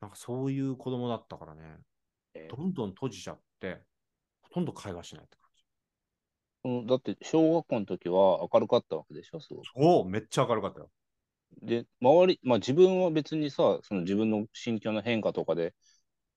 [0.00, 1.78] なんかそういう子供だったからね、
[2.34, 3.82] えーどんどん閉じちゃって、
[4.42, 5.64] ほとんど会話しないって感じ。
[6.64, 9.66] うんだって小学校の時は明るかったわけでしょ、すごく。
[9.74, 10.90] おお、めっちゃ明るかったよ。
[11.62, 15.74] で、周り、まあ自分は別にさ、その自分の心境の変化とかで、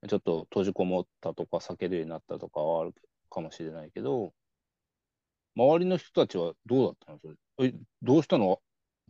[0.09, 2.93] ちょっと閉じこもったとか避けるようになったとかはある
[3.29, 4.33] かもしれないけど、
[5.55, 7.19] 周りの人たちはどうだったの？
[7.19, 8.61] それえ、どうしたの？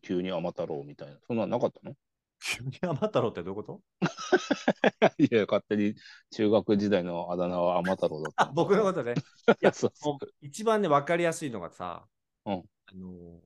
[0.01, 1.17] 急に甘太郎みたいな。
[1.27, 1.95] そんなのなかったの？
[2.39, 3.81] 急に甘太郎ってどういうこと？
[5.17, 5.95] いや、勝手に
[6.31, 8.43] 中学時代のあだ名は甘太郎だった。
[8.43, 9.15] あ 僕のことね。
[9.61, 12.05] いや、そうそもう一番ね、分かりやすいのがさ、
[12.45, 13.39] うんあのー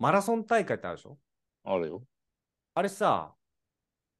[0.00, 1.10] マラソン大会ってあるでしょ？
[1.12, 1.27] う。
[1.72, 2.02] あるよ。
[2.74, 3.34] あれさ、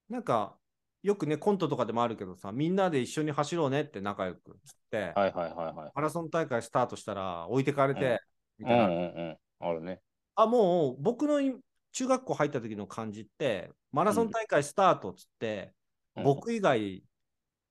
[0.09, 0.59] なんか、
[1.03, 5.93] よくね、コントとかでもあるけどさ、みんなで一緒に走ろうねって仲良くつって、はいはいはいはい。
[5.95, 8.21] マラソン大会スタートしたら置いてかれて、
[8.59, 8.87] みうんうたいな。
[8.87, 8.97] んう
[9.31, 9.39] ん。
[9.61, 10.01] あるね。
[10.35, 11.55] あ、もう僕のい
[11.93, 15.73] 中学校入った時の感じって、マラソン大会スタートっつって、
[16.17, 17.05] うん、僕以外、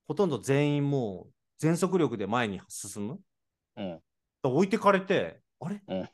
[0.07, 3.19] ほとんど全員もう全速力で前に進む。
[3.75, 4.01] うん。
[4.43, 6.09] 置いてかれて、あれ、うん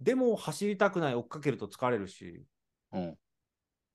[0.00, 2.44] でも走りたくない、追っかけると疲れるし、
[2.92, 3.18] うん。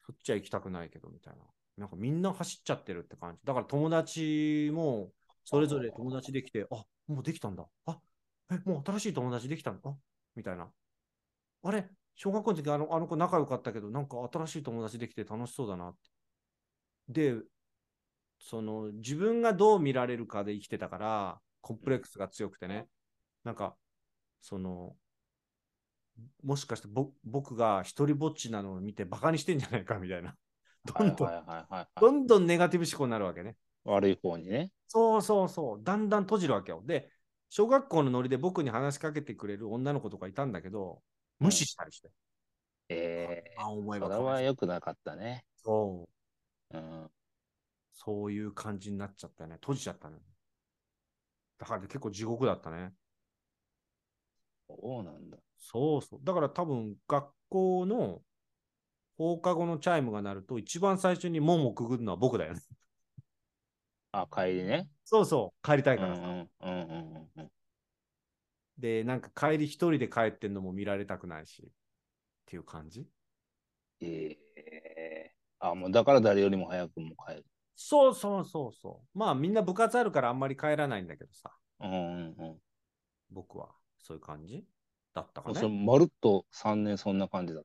[0.05, 1.41] そっちは行きたくないけどみたいな。
[1.77, 3.41] なんかみんな走っちゃってるって感じ。
[3.45, 5.11] だから友達も
[5.43, 7.65] それぞれ友達できて、あもうできたんだ。
[7.85, 7.99] あ
[8.51, 9.79] え、もう新しい友達できたの？
[9.83, 9.95] あ
[10.35, 10.69] みたいな。
[11.63, 11.87] あれ？
[12.15, 15.99] 小学校の時あのあの子仲良かったけど、なんか新しい友達できて楽しそうだなって。
[17.09, 17.41] で、
[18.39, 22.87] その自分がどう見られるかで生きてたから、コンプレックスが強くてね。
[23.43, 23.75] なんか、
[24.41, 24.95] その、
[26.43, 30.35] もしかしてぼ僕が一人ぼっちなのを見てバカにしてんじゃないかみたいな。
[30.85, 33.55] どんどん、はいはいはいはいどんどんネガティブ思考になるわけね。
[33.83, 34.71] 悪い方にね。
[34.87, 35.83] そうそうそう。
[35.83, 36.81] だんだん閉じるわけよ。
[36.85, 37.11] で、
[37.49, 41.01] 小学校のノリで僕に話しかけてくれる女の子とかいたんだけど、
[41.39, 42.11] 無視したりして。
[42.89, 45.45] ええあ、思えばそうはい良くなかったね。
[45.57, 46.07] そ
[46.71, 46.77] う。
[46.77, 47.11] うん。
[47.93, 49.55] そういう感じになっちゃったね。
[49.55, 50.17] 閉じちゃったね。
[51.57, 52.93] だから結構地獄だったね。
[54.67, 55.37] そうなんだ。
[55.61, 56.19] そうそう。
[56.23, 58.21] だから多分学校の
[59.17, 62.61] 放課後のチャイムが鳴ると一番最初に門をくぐるのは僕だよね。
[64.11, 64.89] あ、帰りね。
[65.05, 65.65] そうそう。
[65.65, 66.21] 帰りたいうんからさ。
[66.23, 67.51] うんうんうんうん。
[68.77, 71.63] で、なんか帰り一人で帰ってんのも見られたくないし。
[71.63, 73.07] っていう感じ
[74.01, 77.45] ええあ、もうだから誰よりも早くも帰る。
[77.75, 79.17] そうそうそうそう。
[79.17, 81.51] まあみんな部活あるからあんまり帰らないんだけどさ。
[81.79, 82.61] うんうんうん。
[83.29, 84.65] 僕はそういう感じ
[85.13, 85.85] だったかね。
[85.85, 87.63] まるっと3年そんな感じだっ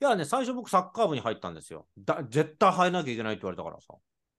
[0.00, 1.86] いやね、最初僕サッカー部に入ったんですよ。
[1.96, 3.94] だ絶対入らなきゃいけないって言われたからさ。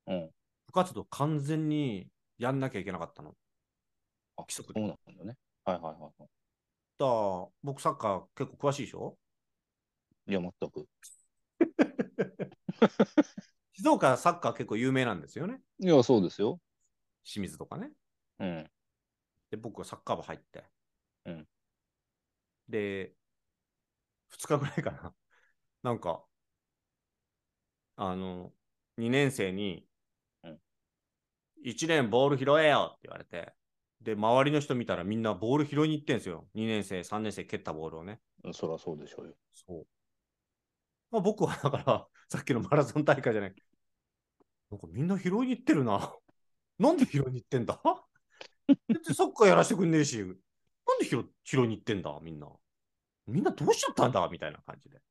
[0.06, 0.14] た。
[0.14, 0.30] うん。
[0.68, 3.36] 部活動完全にやんなきゃいけなかったの。
[4.38, 5.38] あ、規則そうなんだね。
[5.64, 6.28] はいはいはいは
[6.98, 9.18] だ僕サッカー結構詳しいでしょ？
[10.28, 10.32] い。
[10.32, 10.88] いや、全く。
[13.74, 15.62] 静岡サッカー結構有名なんですよね。
[15.80, 16.60] いや、そうですよ。
[17.24, 17.92] 清水とかね。
[18.40, 18.72] うん。
[19.50, 20.64] で、僕はサッカー部入って。
[21.26, 21.48] うん
[22.70, 23.14] で、
[24.30, 25.16] 2日ぐらいかな。
[25.84, 26.26] なんか、
[27.96, 28.54] あの、
[28.98, 29.88] 2年生に、
[30.44, 30.62] うん
[31.64, 33.54] 1年ボール拾えよって言われて、
[34.02, 36.50] で、周りの人見たらみんなボール拾いに行ってんすよ。
[36.54, 38.22] 2年生、3年生蹴ったボールをね。
[38.54, 39.34] そりゃそうでしょうよ。
[39.54, 39.88] そう。
[41.12, 43.56] まあ、僕はだから、 さっきのマラソン大会じゃない。
[44.70, 46.16] なんかみんな拾いに行ってるな。
[46.80, 47.82] なんで拾いに行ってんだ？
[49.14, 50.24] サッカーやらせてくんねえし、
[50.88, 52.18] なんで拾拾いに行ってんだ？
[52.22, 52.48] みんな。
[53.28, 54.28] みんなどうしちゃったんだ？
[54.30, 55.02] みたいな感じで。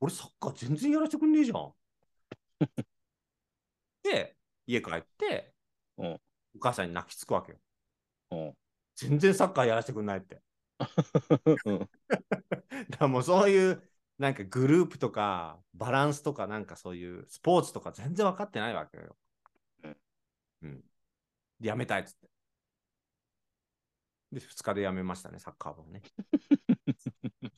[0.00, 1.72] 俺サッカー全然やらせてくんねえじゃん。
[4.02, 4.36] で、
[4.66, 5.54] 家帰って、
[5.96, 6.20] うん
[6.54, 7.58] お母さんに泣きつくわけよ。
[8.30, 8.56] うん。
[8.94, 10.42] 全然サッカーやらせてくんないって。
[11.64, 11.78] うん
[12.90, 13.82] だからもうそういう
[14.18, 19.16] なんかグループとかバランスとかなんかそういうスポーツとか全然分かってないわけよ。
[19.84, 19.96] うん。
[20.62, 20.84] うん。
[21.60, 22.31] でやめたいっつって。
[24.32, 26.02] で、2日でやめましたね、サッカー部をね。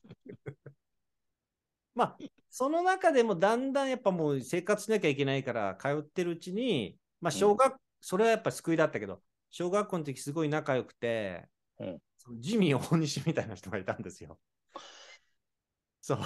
[1.95, 2.19] まあ、
[2.51, 11.49] その中でもだんだんやっぱもう生活しなきゃいけないから通ってるうちに、まあ小学、それはやっぱ救いだったけど、小学校の時すごい仲良くて、
[11.79, 14.39] うんそのジミー大西みたいな人がいたんですよ。
[16.01, 16.19] そう。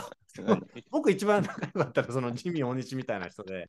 [0.45, 3.67] 何僕一番仲良かったらそのジミー大西みたいな人で。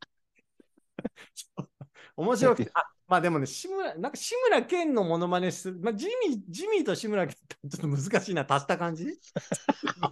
[2.16, 9.06] 面白くて、 あまあでもね、志村、なんか志村けんのモノマネする、まあジミー、ジミーと志村けんってちょっと難しいな、足した感じ？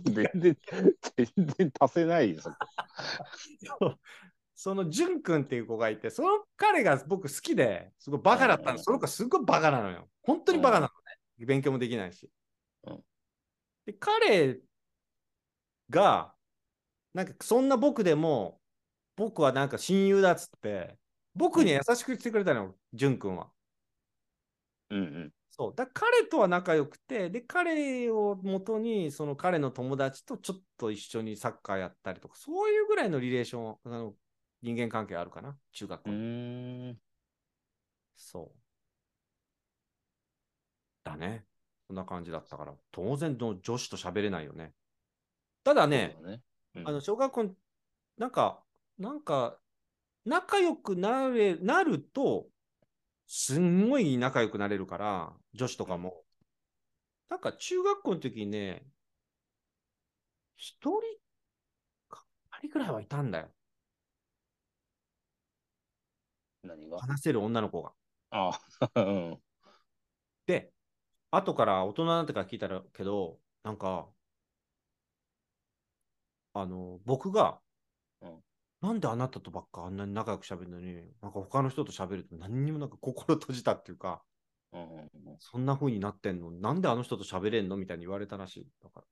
[0.05, 0.57] 全然、
[1.17, 2.43] 全然足せないよ、
[4.55, 8.73] そ のジュン君っていう子がいて、その彼が僕好きで、すごいバカだったの。
[8.73, 10.09] うんその子すごいバカなのよ。
[10.23, 10.93] 本当にバカなの
[11.39, 11.47] ね。
[11.47, 12.29] 勉強もできないし。
[12.85, 13.05] うん
[13.87, 14.61] で、彼
[15.91, 16.35] が、
[17.15, 18.61] なんかそんな僕でも、
[19.17, 20.99] 僕はなんか親友だっつって、
[21.39, 23.51] 僕に優しくしてくれたのよ、ジュン君は。
[24.91, 25.33] うんうん。
[25.51, 25.75] そう。
[25.75, 34.15] だ彼とは仲良くて、で、彼をもとに、その彼の友達とちょっと一緒にサッカーやったりとか、そういうぐらいのリレーション、あの
[34.63, 36.11] 人間関係あるかな、中学校。
[36.11, 36.99] うーん。
[38.17, 38.59] そう。
[41.05, 41.45] だね。
[41.87, 44.73] そんな感じだったから、当然の女子と喋れないよね。
[45.65, 46.43] ただね、ね。
[46.75, 47.51] うんあの小学校の、
[48.19, 48.63] なんか、
[48.99, 49.59] なんか、
[50.29, 52.49] 仲良くなれなると、
[53.27, 56.25] すんごい仲良くなれるから、女子とかも。
[57.31, 58.87] なんか中学校の時にね、
[60.57, 61.01] 一人
[62.11, 62.27] か
[62.61, 63.49] 二人くらいはいたんだよ。
[66.63, 66.99] 何が？
[66.99, 67.93] 話せる女の子が。
[68.31, 68.51] あ
[68.81, 69.43] あ、 うん。
[70.47, 70.73] で、
[71.33, 74.09] 後から大人になってから聞いたらけど、なんか、
[76.53, 77.68] あの、僕が、うん
[78.81, 84.23] なんであなたとばっかあんなに仲良く喋るのに、なんか他の人と喋ると何にもなんか心閉じたっていうか、
[84.73, 85.09] うんうんうん
[85.41, 88.67] そんな風になってんのなんであの人と喋れんのみたいに言われたらしい。
[88.83, 89.07] だから、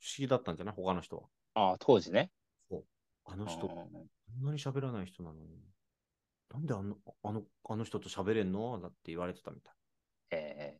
[0.00, 0.74] 不思議だったんじゃない？
[0.76, 1.22] 他の人は。
[1.54, 2.30] ああ、当時ね。
[3.24, 5.48] あの人、んうんうんんなに喋らない人なのに。
[6.52, 8.78] なんであのあのあの人と喋れんの？
[8.80, 9.74] だって言われてたみたい。
[10.30, 10.78] え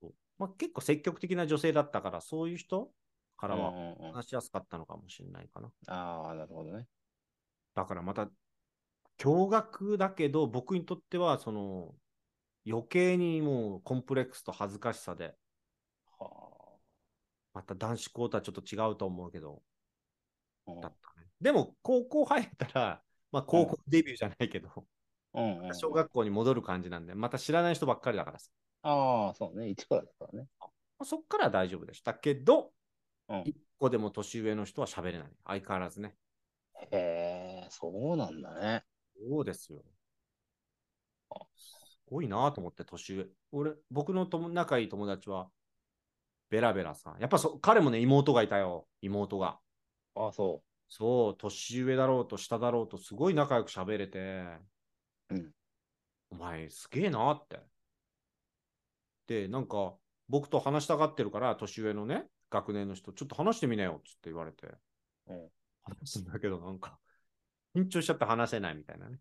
[0.00, 2.90] そうまあ、結構積極的な女性だったから、そういう人
[3.36, 5.70] かえらはうんうんうん話しやすかったのかもしれないかな。
[5.88, 6.86] ああ、なるほどね。
[7.74, 8.30] だからまた、
[9.18, 11.94] 驚愕だけど、僕にとっては、その、
[12.66, 15.34] 余計にもうコンプレックスと恥ずかしさで、
[16.18, 16.78] は
[17.54, 19.62] また男子校とはちょっと違うと思うけど、
[20.66, 20.72] あ。
[20.72, 21.28] うんだったね。
[21.40, 24.68] でも、高校入ったら、まあ、高校デビューじゃないけど、
[25.34, 28.50] うんうんうん小学校に戻る感じなんで、また知らない人ばっかりだからさ、
[28.82, 29.70] ああ、そうね。
[29.70, 30.46] 一からだからね。
[30.60, 30.66] ま
[31.00, 32.72] あそっからは大丈夫でしたけど、
[33.28, 35.28] うん一個でも年上の人は喋れない。
[35.44, 36.14] 相変わらずね。
[36.90, 38.84] へえ、そうなんだね。
[39.16, 39.82] そうですよ。
[41.56, 43.26] すごいなと思って、年上。
[43.52, 45.50] 俺、僕の友仲いい友達は、
[46.50, 47.16] ベラベラさ。
[47.18, 48.86] やっぱそ彼もね、妹がいたよ。
[49.00, 49.58] 妹が。
[50.14, 54.44] ああ、そそう、年上だろうと下だろうと、すごい仲良く喋れて、
[55.30, 55.52] うん
[56.30, 57.60] お前、すげえなって。
[59.26, 59.96] で、なんか、
[60.28, 64.78] 僕と話したがってるから、年上のね、学年の人、ちょっと話してみなよっつって言われて、う。
[65.28, 66.98] うん話すんだけど、なんか、
[67.74, 69.18] 緊張しちゃって話せないみたいなね。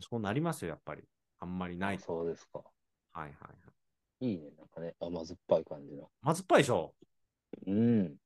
[0.00, 1.02] そうなりますよ、やっぱり。
[1.38, 2.04] あんまりないと。
[2.04, 2.58] そうですか。
[2.58, 3.54] はいはいは
[4.20, 4.30] い。
[4.30, 4.50] いいね。
[4.58, 6.10] なんかね、甘酸っぱい感じの。
[6.22, 6.94] まずっぱいでしょ。
[7.66, 8.16] うん。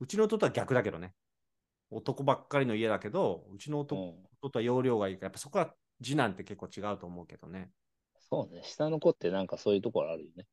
[0.00, 1.14] うちの弟は逆だけどね。
[1.90, 7.70] 男ばっかりの家だけど、うちの弟,、は容量がいいから、やっぱそこは次男って結構違うと思うけどね。
[8.30, 8.62] そうね。
[8.64, 10.46] 下の子ってなんかそういうところあるよね。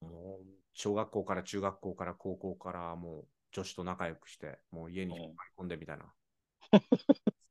[0.00, 6.12] もう小学校から中学校から高校からもう女子と仲良くして、もう家に引っ張り込んでみたいな。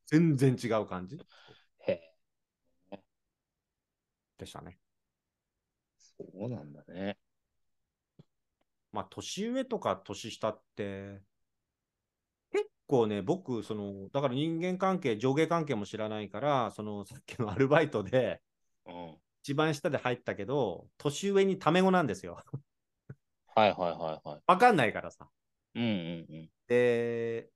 [0.08, 1.20] 全然違う感じ
[1.88, 1.92] へ
[2.92, 3.02] え。
[4.38, 4.78] でしたね。
[5.98, 7.18] そうなんだね。
[8.92, 11.22] まあ、年上とか年下って、
[12.52, 18.42] 結構ね、僕、その、だから人間関係、上下関係も知らないから、その、さっきのアルバイトで、
[18.86, 19.18] うん。
[19.44, 22.44] 一番下で入ったけど、年上にタメ語なんですよ。
[23.56, 24.42] はいはいはいはい。
[24.48, 25.28] わかんないからさ。
[25.76, 26.50] うんうんうん。
[26.68, 27.50] で、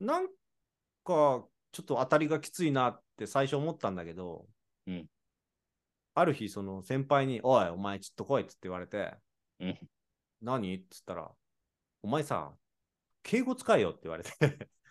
[0.00, 0.32] なんか、
[1.72, 4.46] ちょっと当たりがきついなって最初思ったんだけど、
[4.86, 5.06] うん
[6.18, 9.14] ある日、その先輩に、おい、お前ちょっと来いっつって言われて、
[9.60, 9.78] うん
[10.40, 10.74] 何？
[10.74, 11.30] っつったら、
[12.02, 12.54] お前さ、
[13.22, 14.30] 敬語使えよって言われて、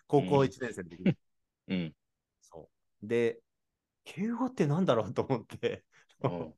[0.06, 1.16] 高校1年生の時に。
[1.68, 1.96] うん。
[2.42, 2.70] そ
[3.02, 3.06] う。
[3.06, 3.40] で、
[4.04, 5.84] 敬語ってなんだろうと思って、
[6.22, 6.54] うん。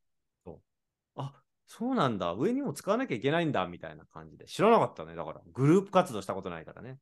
[1.71, 6.99] あそうなんだ、上にも使わなきゃいけないんだみたいな感じで、知らなかったね、だから、グループ活動したことないからね、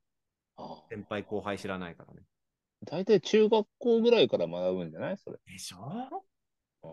[0.91, 2.23] 先輩後輩知らないからね。
[2.85, 5.17] 大体中学校ぐらいから学ぶんじゃない？
[5.19, 5.39] それ。
[5.47, 6.25] でしょ？
[6.83, 6.93] うん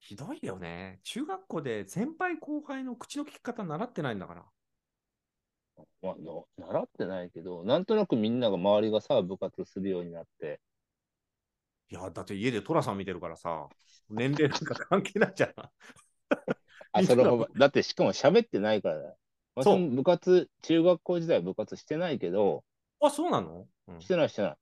[0.00, 0.98] ひどいよね。
[1.04, 4.44] 中学校で先輩後輩の口の利き方習ってないんだから。
[6.02, 10.60] まあ、の習ってないけど、なんとなくみんなが周りがさ、部活するようになって、
[11.90, 13.68] いや、だって家で寅さん見てるからさ、
[14.08, 15.52] 年齢なんか関係ないじゃん。
[16.92, 19.16] あ、その、だってしかも喋ってないからだよ。
[19.62, 22.64] そう部活、中学校時代は部活してないけど、
[23.00, 24.56] あ、そうなの、うんしてないしてない。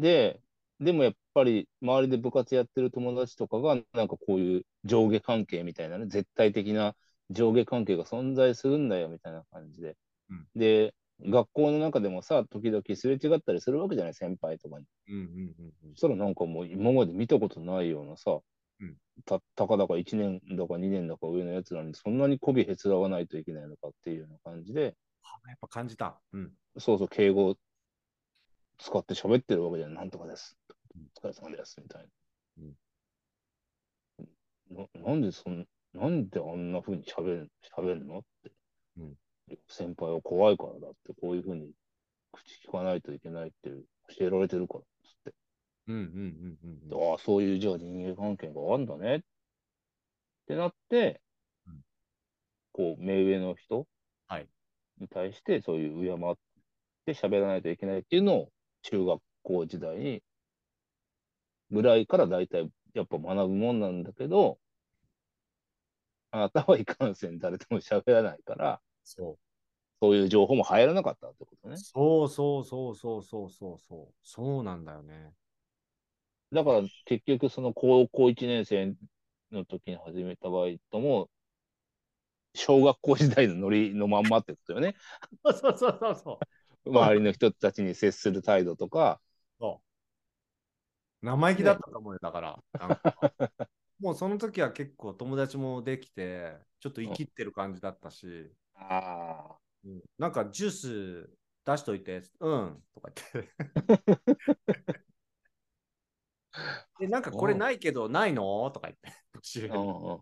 [0.00, 0.40] で、
[0.80, 6.94] でもやっぱり周りで部活やってる友達とかが、なんかこういう上下関係みたいなね、絶対的な
[7.30, 9.96] 上下関係が存在するんだよみたいな感じで。
[10.30, 14.86] うんで、学校の中でもさ、時々すれ違ったりするわけじゃない、先輩とかに。
[15.08, 18.40] うんうんうんうんそしたらなんかもう今まで見たことないようなさ、
[18.80, 26.20] うんたたかだか1年だか2年だか上のやつらにそんなに媚びへつらわないといけないのかっていうような感じで、あやっぱ感じた。
[26.32, 26.52] うん。
[26.78, 27.56] そうそう、敬語を
[28.78, 29.94] 使って喋ってるわけじゃん。
[29.94, 30.58] なんとかです。
[31.16, 31.80] お疲れ様です。
[31.80, 32.08] みたい
[34.72, 34.88] な。
[34.94, 38.52] ななんでそん、なんであんな風に喋る喋るのって。
[38.98, 39.14] うん
[39.68, 41.70] 先輩は怖いからだって、こういう風に
[42.32, 43.70] 口聞かないといけないって
[44.16, 44.80] 教えられてるから
[45.86, 49.20] うんうんうんうんでああ、そういうじゃあ人間関係があるんだねっ
[50.46, 51.20] てなって、
[51.66, 51.84] うん
[52.72, 53.88] こう、目上の人
[54.28, 54.48] はい。
[54.98, 56.36] に対して、そういう敬っ
[57.06, 60.22] て喋らないといけないっていうのを、中学校時代に、
[61.70, 64.58] ぐらいから大体やっぱ学ぶもんなんだけど、
[66.30, 69.38] あなたはいかんせん誰とも喋らないから、そ
[70.00, 71.70] そういう情報も入らなかったってことう。
[71.70, 71.76] ね。
[71.76, 74.14] そうそうそうそうそうそうそう。
[74.22, 75.34] そうなんだよね。
[76.54, 78.94] だから結局その高校1年生
[79.50, 81.28] の時に始めたバイトも、
[82.54, 84.94] 小学校時代のノリのまんまってことよね。
[85.44, 86.38] そうそうそうそ
[86.86, 86.90] う。
[86.90, 89.20] 周りの人たちに接する態度とか、
[89.58, 89.82] そ
[91.22, 91.26] う。
[91.26, 92.62] 生意気だったと思うよ、だから。
[92.78, 93.00] か
[93.98, 101.30] もうその時は結構友達もできて、ちょっと生きってる感じだったし、あうんなんかジュース
[101.64, 103.54] 出しといて、うん、とか言って。
[107.00, 108.70] で、なんかこれないけど、ないの？
[108.70, 109.12] とか言って。
[109.32, 110.20] 年上あ、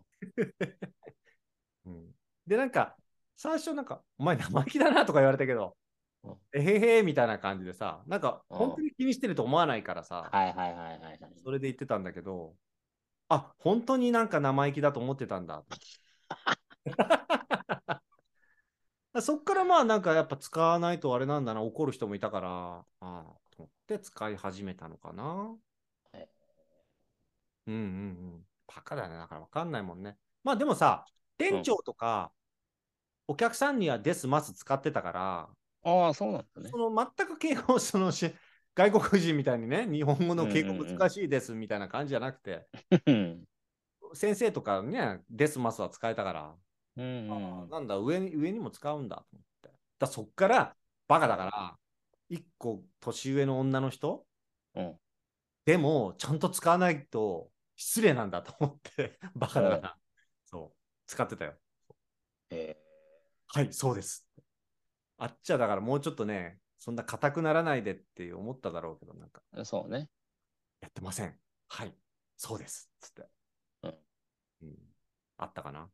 [1.85, 2.11] うん
[2.47, 2.95] で、なんか、
[3.35, 5.77] 最初なんか、お前生意気だなとか言われたけど
[6.23, 11.19] うん、えへへみたいな感じでさ、なんか、うん本当に気にしてると思わないからさ、はいはいはいはいはい。
[11.43, 12.55] それで言ってたんだけど、
[13.29, 15.63] あ、本当になんか生意気だと思ってたんだ。
[19.21, 25.55] そっからまあなんかやっぱ使わないとあれなんだな、怒る人もいたから、ああ、と思って使い始めたのかな。
[27.65, 28.45] はいうんうんうん。
[28.67, 29.15] バカだね。
[29.17, 30.17] だからわかんないもんね。
[30.43, 31.05] まあでもさ、
[31.37, 32.31] 店長とか、
[33.27, 35.49] お客さんにはですます使ってたから、
[35.83, 36.77] ああ、そうなんだねそ。
[36.77, 38.33] の全く敬語をそのし
[38.75, 42.67] 外国人みたいにね、日本語の敬語難しいですみたいな感じじゃなくて、
[43.05, 43.43] うん
[44.13, 46.55] 先生とかね、ですますは使えたから、
[46.97, 49.71] うんあうんーなんだ上に、上にも使うんだと思って。
[49.99, 50.75] だそっから、
[51.07, 51.79] バカだから、
[52.29, 54.25] 一個年上の女の人
[54.75, 54.99] うん
[55.65, 59.99] でも、ちゃんと使わないと失礼なんだと思って、 バカだから、
[60.45, 61.57] そう、使ってたよ。
[62.49, 62.77] え
[63.47, 64.27] はい、そうです。
[65.17, 70.09] あっちはだからもうちょっとね、そんな硬くならないでって思っただろうけど、なんか、ーそうね。
[70.81, 71.39] やってません。
[71.69, 71.95] はい、
[72.35, 72.91] そうです。
[72.99, 73.29] つって。
[73.83, 73.97] うん
[74.63, 74.93] うん
[75.37, 75.89] あったかな。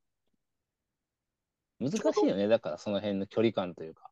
[1.80, 2.48] 難しいよね。
[2.48, 4.12] だからその辺の距離感というか。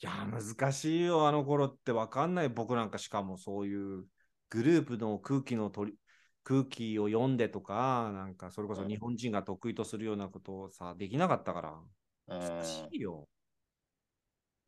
[0.00, 2.48] いやー、難しいよ、あの頃ってわかんない。
[2.48, 4.06] 僕なんかしかもそういう
[4.50, 5.98] グループの空気の取り、
[6.44, 11.70] 空気を読んでとか、なんかそれこそ日本人が得意とするようなことをさ、できなかったから。
[11.70, 13.26] う難しいよ。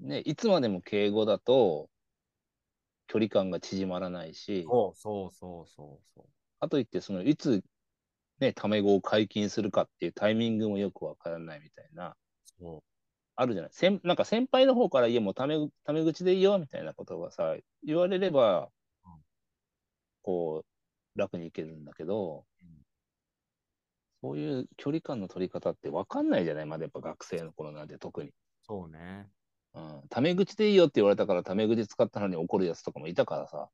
[0.02, 1.88] んね、いつまでも敬語だと
[3.06, 6.24] 距離感が縮まらないし、そうそうそうそうそう。
[6.60, 7.62] かといって、そのいつ、
[8.40, 12.16] ね、タメ語を解禁するかっていうタイミングもよくわからないみたいな、
[12.58, 12.82] そ
[13.36, 13.70] あるじゃない。
[13.72, 17.54] 先なんか先輩の方から、いや、もうタメタメ口でいいよみたいなことがさ、
[17.84, 18.70] 言われれば
[19.04, 19.22] うん、
[20.22, 20.75] こう、
[21.16, 22.86] 楽にいけるんだけど、うん
[24.22, 28.30] そういう距離感の取り方ってわかんないじゃないまだやっぱ学生の頃なんて特に。
[28.30, 29.30] うそうね。
[29.74, 30.02] うん。
[30.08, 33.68] タメ口でいいよって言われたからタメ口使ったのに怒るやつとかもいたからさ。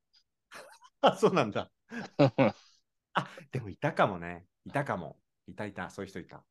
[1.01, 1.71] あ、 そうなんだ。
[3.13, 4.45] あ、でもいたかもね。
[4.65, 5.17] いたかも。
[5.47, 6.43] いたいた、そういう人いた。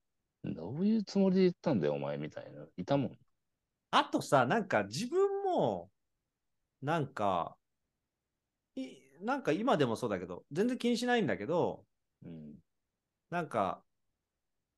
[0.45, 2.67] どういうつもりで言ったんだよ、お前みたいな。
[2.77, 3.19] いたもん。
[3.91, 5.91] あとさ、なんか自分も、
[6.83, 7.62] なんか、い
[9.23, 11.85] なんか今でもそうだけど、全然気にしないんだけど、
[12.25, 12.55] うん。
[13.31, 13.83] なんか、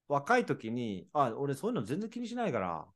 [0.09, 2.86] 若い時に、あ、俺そういうの全然気にしないから、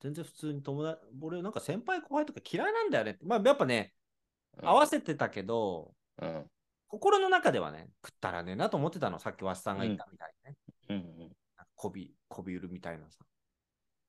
[0.00, 3.18] 全然普通に友達、俺なんか先輩後輩とか嫌いなんだよね。
[3.22, 3.94] まあやっぱね、
[4.62, 6.50] 合わせてたけど、うん。
[6.88, 10.56] 心の中ではね、食ったらねえなと思ってたの、さっきわしさんが言ったみたいにね。
[10.90, 11.22] うん。
[11.22, 11.32] うん。
[11.74, 13.24] こび、こび売るみたいなさ。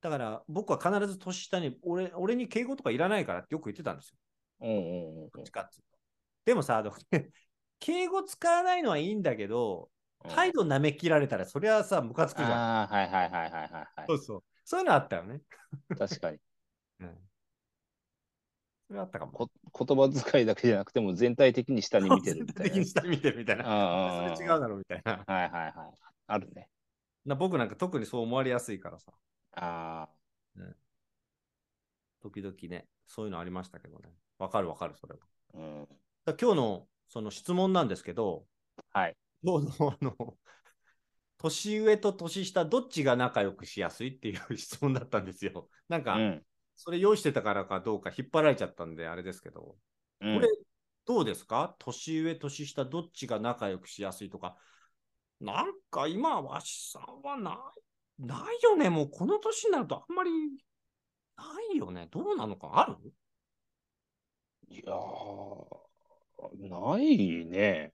[0.02, 4.18] だから僕は必ず年下に、俺俺に敬語とかいらないからってよく言ってたんですよ。
[4.60, 5.93] うんうんうんどっちかっうと。
[6.44, 6.82] でもさ、
[7.78, 9.90] 敬語使わないのはいいんだけど、
[10.24, 10.30] うん。
[10.30, 12.52] 態度舐め切られたら、それはさ、ムカつくじゃん。
[12.52, 14.44] ああ、はいはいはいはいはい、はそうそう。
[14.64, 15.36] そういうのあったよね。
[15.90, 15.94] い。
[15.94, 16.38] 確かに。
[17.00, 17.30] うん。
[18.88, 19.32] それあったかも。
[19.32, 19.50] こ
[19.86, 23.64] 言葉遣いだけじゃなくても全体的に下に見てるみたい的に下見てるみたいな。
[23.64, 23.70] な。
[23.70, 25.24] ああそれ違うだろうみたいな。
[25.26, 25.98] はいはいはい。
[26.26, 26.68] あるね。
[27.24, 29.12] な僕なんか特にそう思われやすいからさ。
[29.52, 30.08] あ
[32.24, 34.14] 時々ね、そういうのありましたけどね。
[34.38, 35.20] わかるわかる、それは。
[35.54, 35.58] あ。
[35.58, 35.88] うん。
[36.24, 38.46] だ今日のその質問なんですけど、
[38.92, 39.16] はい。
[39.42, 40.16] 今日のあの、
[41.38, 45.68] 年上と年下、どっちが仲良くしやすいっていう質問だったんですよ。
[45.88, 46.46] なんか、うん。
[46.76, 49.76] それ用意してたからかどうか引っ張られちゃったんで、あれですけど、
[50.20, 50.48] うんこれ、
[51.04, 51.76] どうですか？
[51.78, 54.56] 年上、年下、どっちが仲良くしやすいとか、
[55.40, 57.60] なんか今、わしさんはな
[58.18, 58.88] い、ないよね。
[58.88, 60.30] もうこの年になるとあんまり
[61.36, 61.44] な
[61.74, 62.08] いよね。
[62.10, 62.70] どうなのか？
[62.72, 63.12] ある？
[64.68, 65.83] いやー、
[66.60, 67.92] ないね。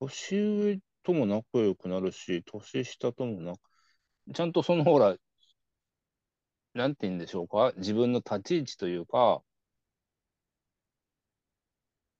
[0.00, 3.54] 年上とも仲良くなるし、年下ともな、
[4.34, 5.16] ちゃんとそのほら、
[6.74, 9.42] なんて言うんでしょうか、自分の立ち位置というか、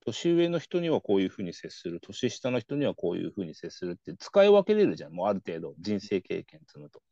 [0.07, 7.03] 年上の人にはこういうふうに接する、年下の人にはこういうふうに接するって使い分けれるじゃん、もうある程度、人生経験積むと。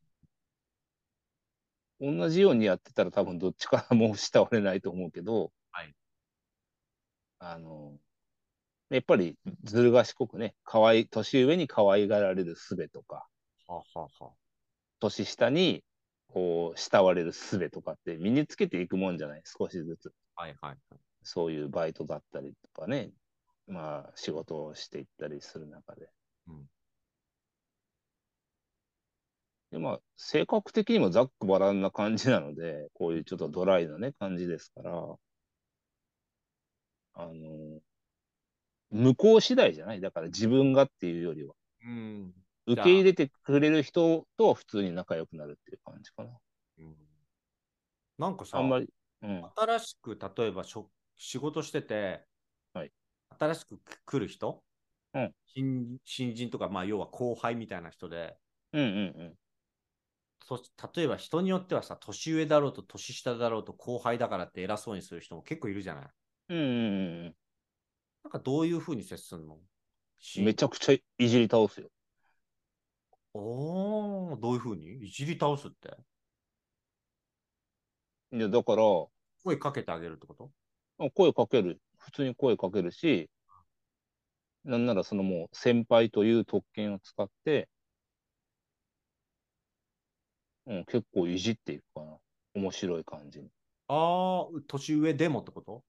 [2.00, 5.92] 同じようにやってたら多分どっちからも慕われないと思うけど、はい。
[7.46, 7.98] あの、
[8.88, 13.26] やっぱりずる賢くね、可愛い、年上に可愛がられる術とか、
[13.68, 14.32] はあは
[14.98, 15.84] 年下に
[16.28, 20.12] こう慕われる術とかって身につけていくもんじゃない、少しずつ。
[20.36, 21.00] あはいはいはい。
[21.22, 23.10] そういうバイトだったりとかね、
[23.66, 26.08] まあ仕事をしていったりする中で。
[26.48, 26.64] うん
[29.70, 35.16] でまあ、性格的にもざっくばらんな感じなので、こういうちょっとドライなね、感じですから、
[37.14, 37.80] あの、
[38.90, 40.00] 向こう次第じゃない？
[40.00, 41.54] だから自分がっていうよりは、
[41.84, 42.34] うん。
[42.66, 46.30] 受け入れてくれる人と普通に仲良くなるっていう感じかな。
[46.78, 46.96] うん。
[48.18, 48.88] なんかさ、あんまり、
[49.22, 49.44] うん。
[49.56, 52.24] 新しく例えばしょ仕事してて、
[52.72, 52.92] はい。
[53.38, 54.62] 新しく来る人、
[55.12, 55.34] うん。
[55.46, 58.36] 新新人とか、まあ、要は後輩みたいな人で、
[58.72, 59.34] うんうん
[60.46, 60.62] と
[60.94, 66.06] 例えば人によってはさ、年上だろうと年下だろうと後輩だからって偉そうにする人も結構いるじゃない？
[66.48, 66.58] うん。
[66.58, 67.34] うんうんうん
[68.24, 69.58] なんかどういうふうに接するの？
[70.38, 70.44] うん。
[70.44, 71.90] めちゃくちゃいじり倒すよ。
[73.34, 75.04] おー、どういうふうに？
[75.04, 75.94] いじり倒すって？
[78.32, 78.82] いや、だから、
[79.44, 81.10] 声かけてあげるってこと？
[81.10, 81.80] 声かける。
[81.98, 83.28] 普通に声かけるし、
[84.64, 87.68] なんならそのもう先輩という特権を使って、
[90.66, 92.16] うん、結構いじっていくかな。
[92.54, 93.50] 面白い感じに。
[93.88, 95.84] あー、年上でもってこと？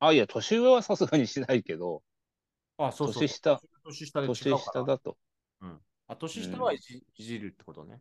[0.00, 2.02] あ、いや、年上はさすがにしないけど、
[2.78, 3.22] あ、そうそう。
[3.22, 3.60] 年下。
[3.84, 4.34] 年下年。
[4.34, 5.16] 下だと。
[6.06, 8.00] あ、年下はいじ,、いじるってことね。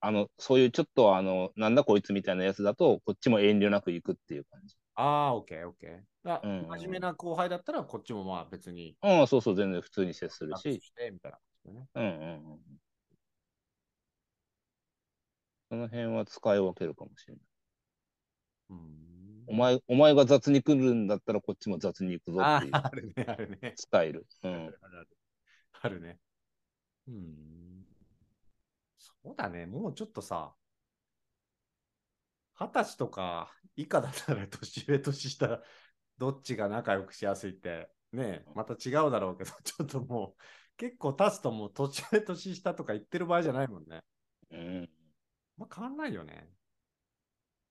[0.00, 4.76] あの、そういうちょっと、あの、なんだこいつみたいなやつだと、こっちも遠慮なく行くっていう感じ。
[4.94, 6.00] ああ、オッケー、オッケー。
[6.24, 10.80] だうんうん真面目な後輩だったら、こっちもまあ別に、うん、そうそう、全然普通に接する楽し。
[10.80, 11.32] してみたい
[11.64, 11.88] なね。
[11.94, 12.60] うんうんうん。
[15.70, 17.42] その辺は使い分けるかもしれない。
[18.70, 19.11] うん
[19.46, 23.72] お前、お前が雑に来るんだったらこっちも雑に行くぞっていうあるね、あるね。
[23.76, 24.26] スタイル。
[24.42, 24.52] うん。
[24.52, 25.08] あるある
[25.82, 26.18] あるね。
[27.08, 27.84] うん。
[28.98, 30.54] そうだね、もうちょっとさ、
[32.54, 35.62] 二十歳とか以下だったら年上、年下、
[36.18, 40.42] どっちが仲良くしやすいって、ね、また違うだろうけど、 ちょっともう、
[40.76, 44.02] 結構経つともう年上、年下とか言ってる場合じゃないもんね。
[44.50, 44.90] うん、
[45.56, 46.48] まあ変わんないよね。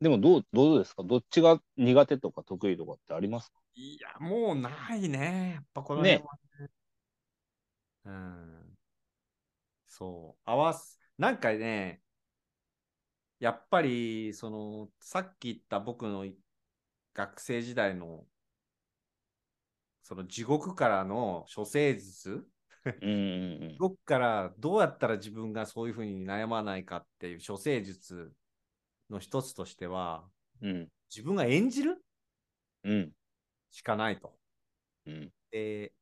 [0.01, 1.03] でもどう、どうですか？
[1.03, 3.59] どっちが苦手とか得意とかってありますか？
[3.75, 5.51] いや、もうないね。
[5.55, 6.23] やっぱこの辺は
[6.59, 6.69] ね。
[8.05, 8.77] うん。
[9.85, 10.41] そう。
[10.43, 10.99] 合わす。
[11.17, 12.01] なんかね、
[13.39, 16.25] やっぱり、その、さっき言った僕の
[17.13, 18.25] 学生時代の、
[20.01, 22.43] その地獄からの処世術？
[22.83, 28.33] うんうん地獄からどうやったら自分がそういうふうに悩まないかっていう処世術
[29.11, 30.23] の一つとしては、
[30.61, 30.69] うん。
[30.69, 30.87] うん。
[31.09, 32.03] 自分が演じる
[32.83, 33.11] うん。
[33.69, 34.33] しかないと。
[35.05, 35.31] うん。
[35.51, 35.93] で、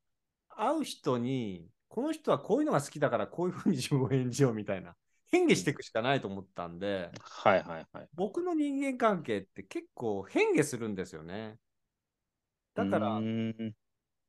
[0.50, 4.96] 会う人に、この人はこういうのが好きだからこういうふうに自分を演じようみたいな、
[5.32, 8.10] 変化していくしかないと思ったんで、はいはいはい。
[8.14, 11.58] 僕の人間関係って結構変化するんですよね。
[12.76, 13.22] だから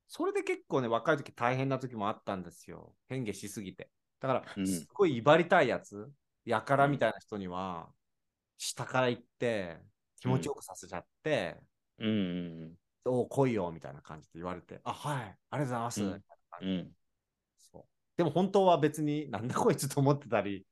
[0.08, 2.94] それで結構ね、若い時大変な時もあったんですよ。
[3.08, 3.90] 変化しすぎて。
[4.18, 6.10] だからう、んすごい威張りたいやつ、
[6.44, 7.92] やからみたいな人には、
[8.62, 9.78] 下から行って、
[10.20, 11.56] 気持ちよくさせちゃって、
[11.98, 12.10] うんう
[12.66, 12.74] ん
[13.06, 16.02] おう来いよみたいな感じで言われて、あ、はい、ありがとうございます。
[16.02, 16.06] う
[16.66, 16.90] ん。
[17.72, 17.82] そう
[18.18, 20.66] でも本当は別になんだこいつと思ってたり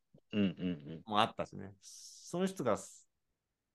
[1.07, 1.73] もあったしね。
[1.81, 2.77] その人が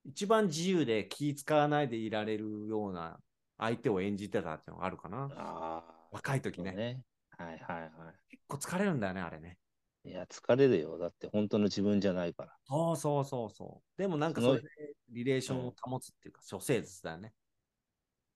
[0.05, 3.18] 一番自由で気使わないでいられるような
[3.57, 5.84] 相手を演じてたっていうのがあるかな。
[6.11, 7.01] 若い時ねね。
[7.36, 7.89] はいはいは
[8.30, 9.57] 結構疲れるんだよね、あれね。
[10.06, 10.10] い。
[10.10, 10.97] いや、疲れるよ。
[10.97, 12.58] だって本当の自分じゃないから。
[12.66, 14.01] そうそうそうそう。
[14.01, 14.68] でもなんかそれで
[15.10, 17.34] リレーションを保つっていうか、処世術だよね。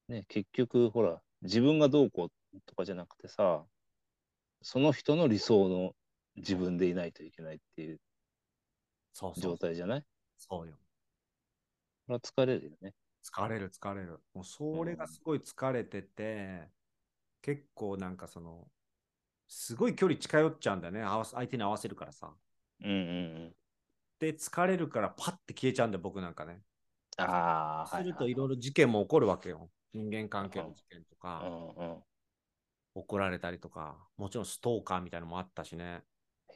[0.07, 3.65] ね、結局、ほら、自分がどうこうとかじゃなくてさ、
[4.61, 5.93] その人の理想の
[6.35, 7.99] 自分でいないといけないっていう
[9.35, 10.03] 状態じゃない？
[10.37, 10.75] そうよ。
[12.05, 12.93] それは疲れるよね。
[13.23, 14.19] 疲れる疲れる。
[14.33, 16.69] もうそれがすごい疲れてて、
[17.41, 18.67] 結構なんかその、
[19.47, 21.01] すごい距離近寄っちゃうんだよね。
[21.01, 22.33] 合わせ相手に合わせるからさ。
[22.83, 23.01] うんうんう
[23.49, 23.55] ん。
[24.19, 26.61] で、疲れるからパッて消えちゃうんだよ、僕なんかね。
[27.17, 29.69] ああ、するとはいろいろ事件も起こるわけよ。
[29.93, 31.43] 人間関係の事件とか。
[31.77, 32.03] うんうん。
[32.95, 36.03] 怒られたりとか、もちろんストーカーみたいなのもあったしね。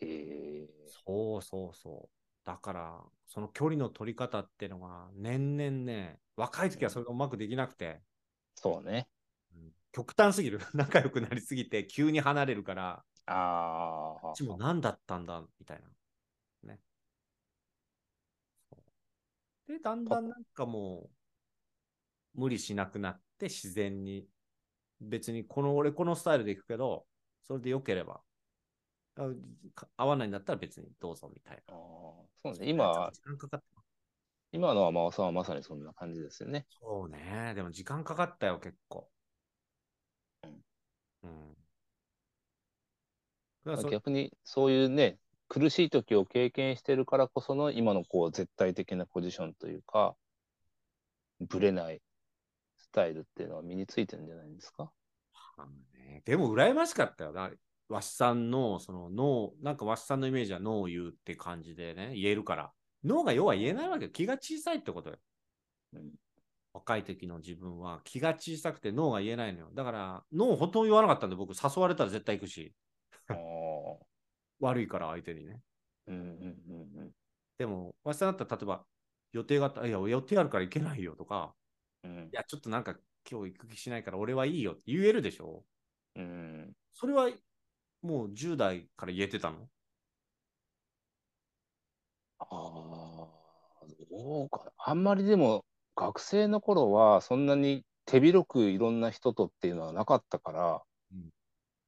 [0.02, 0.68] へえ。
[1.06, 2.10] そうそうそ
[2.44, 8.02] だから、その距離の取り方っていうのが、年々ね、若い時はそれがうまくできなくて、
[8.56, 9.08] そうね。
[9.94, 10.60] うん極端すぎる。
[10.74, 16.74] 仲良くなりすぎて、急に離れるから、ああこっちも何だったんだ、みたいな。
[16.74, 16.80] ね。
[19.68, 21.10] で、だんだんなんかも
[22.36, 24.28] う、無理しなくなって、自然に、
[25.00, 27.06] 別にこの、俺このスタイルでいくけど、
[27.44, 28.22] それで良ければ、
[29.98, 31.74] 合わないんだったら別にどうぞみたいな。
[31.76, 32.70] あーそうね。
[32.70, 33.62] 今、時間かか。
[34.54, 36.66] 今の天尾さんはまさにそんな感じですよね。
[36.82, 37.54] そうね。
[37.56, 39.10] でも時間かかったよ、結構。
[41.24, 41.30] うん。
[41.30, 41.56] うん。
[43.66, 45.18] だから逆にそういうね、
[45.48, 50.16] 苦しい時を経験してるからこその今のこう絶対的なポジションというか、
[51.42, 52.02] ぶれない
[52.78, 54.92] スタイルっていうのは身についてるんじゃないですか？
[55.58, 57.52] あのね、でも羨ましかったよな。
[57.90, 62.72] わしさんの、その脳、なんかわしさんのイメージは脳を言うって感じでね、言えるから。
[63.04, 64.12] 脳が要は言えないわけよ。
[64.12, 65.18] 気が小さいってことよ。
[65.94, 66.02] うん
[66.74, 69.72] 若い時の自分は気が小さくて脳が言えないのよ。
[69.74, 72.76] だから脳ほとんど言わなかったんで、僕誘われたら絶対行くし、
[74.60, 75.62] 悪いから相手にね。
[76.08, 77.12] うんうんうんうん。
[77.58, 78.86] でも、わしだったら例えば
[79.34, 81.56] 予定があったら、いや、予定あるから行けないよとか、
[82.04, 82.34] うん。
[82.34, 83.00] いや、ちょっとなんか
[83.30, 85.66] 今日行く気しないから俺はいいよって言えるでしょ？
[86.16, 87.30] うんそれは
[88.02, 89.70] もう10代から言えてたの？
[92.40, 94.66] ああ、どうか。
[94.66, 94.72] な。
[94.78, 95.66] あんまりでも、
[95.96, 100.84] 学生の頃は、そんなに手広くいろんな人とっていうのはなかったから、
[101.14, 101.30] うん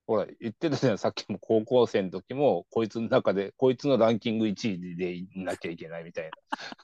[0.05, 6.31] ほら、言ってたじゃん、さっきも高校生の時も、こいつの中で、こいつのランキング1位でいなきゃいけないみたいな。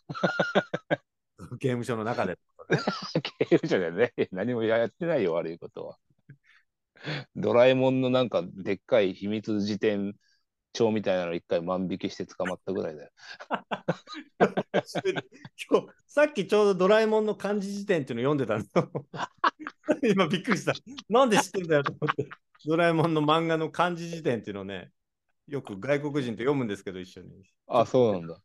[1.59, 2.37] 刑務所の中で。
[3.39, 5.97] 刑務所でね、何もやってないよ、悪いことは。
[7.35, 10.15] ドラえもんのなんか、でっかい秘密辞典
[10.73, 13.11] 帳みたいなの一回万引きして捕まったぐらいだよ。
[15.69, 18.91] 今日、さっきちょうどドラえもんの漢字辞典っていうの読んでたんですよ。
[20.15, 20.73] 今びっくりした。
[21.09, 22.29] なんで知ってんだよと思って。
[22.65, 24.91] ドラえもんの漫画の漢字辞典っていうのをね、
[25.47, 27.29] よく外国人と読むんですけど、一緒に。
[27.67, 28.39] あ、そうなんだ。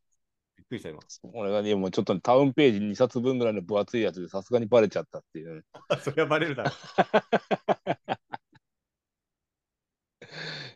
[0.56, 1.00] びっくりした今。
[1.34, 5.62] 俺がね、もうちょっとタウンページ2冊分ぐらいの分厚いやつでさすがにバレちゃったっていうね。
[6.02, 6.70] そりゃバレるだろ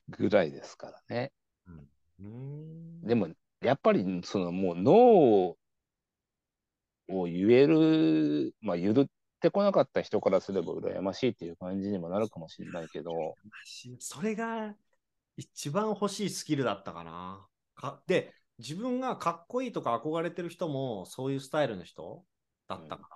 [0.08, 1.32] ぐらいですからね。
[3.02, 3.28] でも、
[3.60, 5.56] やっぱり、そのもう脳
[7.08, 9.06] を言える、まあ、言っ
[9.40, 13.36] てこなかった人からすれば羨ましいっていう感じにもなるかもしれないけど、
[13.98, 14.74] それが
[15.36, 17.46] 一番欲しいスキルだったかな。
[17.74, 22.24] かで、自分がかっこいいとか憧れてる人もそういうスタイルの人
[22.66, 23.08] だったか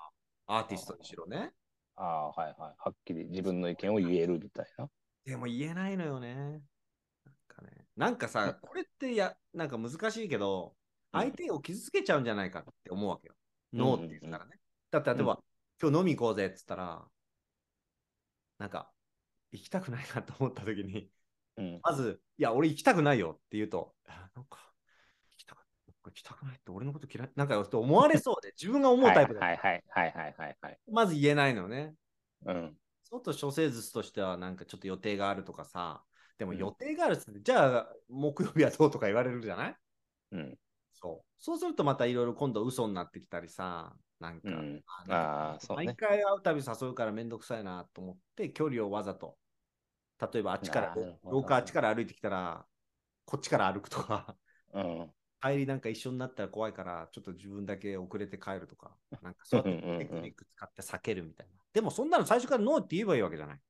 [0.46, 1.52] ら、アーティストにしろね。
[1.96, 2.56] ああ、はいはい。
[2.78, 4.88] はっきり自分の意見を言えるみたいな。
[5.24, 6.62] でも言えないのよね。
[7.96, 10.74] なんかさ、これってや、なんか難しいけど、
[11.12, 13.34] 相手を傷つけちゃうんじゃないかって思うわけよ。
[13.34, 14.58] うんノーって言ったらね。
[14.90, 15.42] だって例えば、
[15.80, 17.04] 今日飲み行こうぜって言ったら、
[18.58, 18.90] なんか、
[19.50, 21.10] 行きたくないなと思った時に、
[21.56, 21.80] うん。
[21.82, 24.72] まず、いや、俺行きたくないよって言うと、あなんか、
[25.30, 25.58] 行きたく
[26.04, 30.78] 行きたくないって俺のこと嫌い、なんかと思われそうで、 自分が思うタイプだ、はいはいはいはいはいはい。
[30.90, 31.94] まず言えないのよね。
[32.44, 32.76] うん。
[33.04, 36.04] ちょっと諸生術としては、なんかちょっと予定があるとかさ、
[36.38, 39.76] でもうん予定があるっつって、じゃあ、木曜日はどうとか言われるじゃない？
[40.32, 40.58] うん。
[40.92, 41.32] そう。
[41.38, 45.94] そうするとまたいろいろ今度嘘になってきたりさ、なんか、うんあ毎。
[45.96, 49.36] 回会うたび誘うからめんどくさいなと思って、距離をわざと、
[50.32, 52.66] 例えばあっちから廊下あっちから歩いてきたら、
[53.24, 54.36] こっちから歩くとか、
[54.72, 55.12] うん。
[55.40, 61.60] 帰りなんか一緒になったら怖いから、ちょっと自分だけ遅れて帰るとか、なんかそうやってテクニック使って避けるみたいな。
[61.72, 63.60] でもそんなの最初からノーって言えばいいわけじゃない？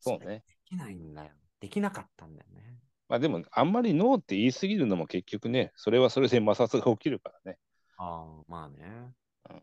[0.00, 0.44] そうね。
[0.70, 1.30] きないんだよ。
[1.60, 2.78] できなかったんだよね。
[3.08, 7.58] まあでも、あんまりノーって言い過ぎるのも結局ね、それはそれで摩擦が起きるからね。
[7.96, 9.12] ああ、まあね。
[9.50, 9.62] うん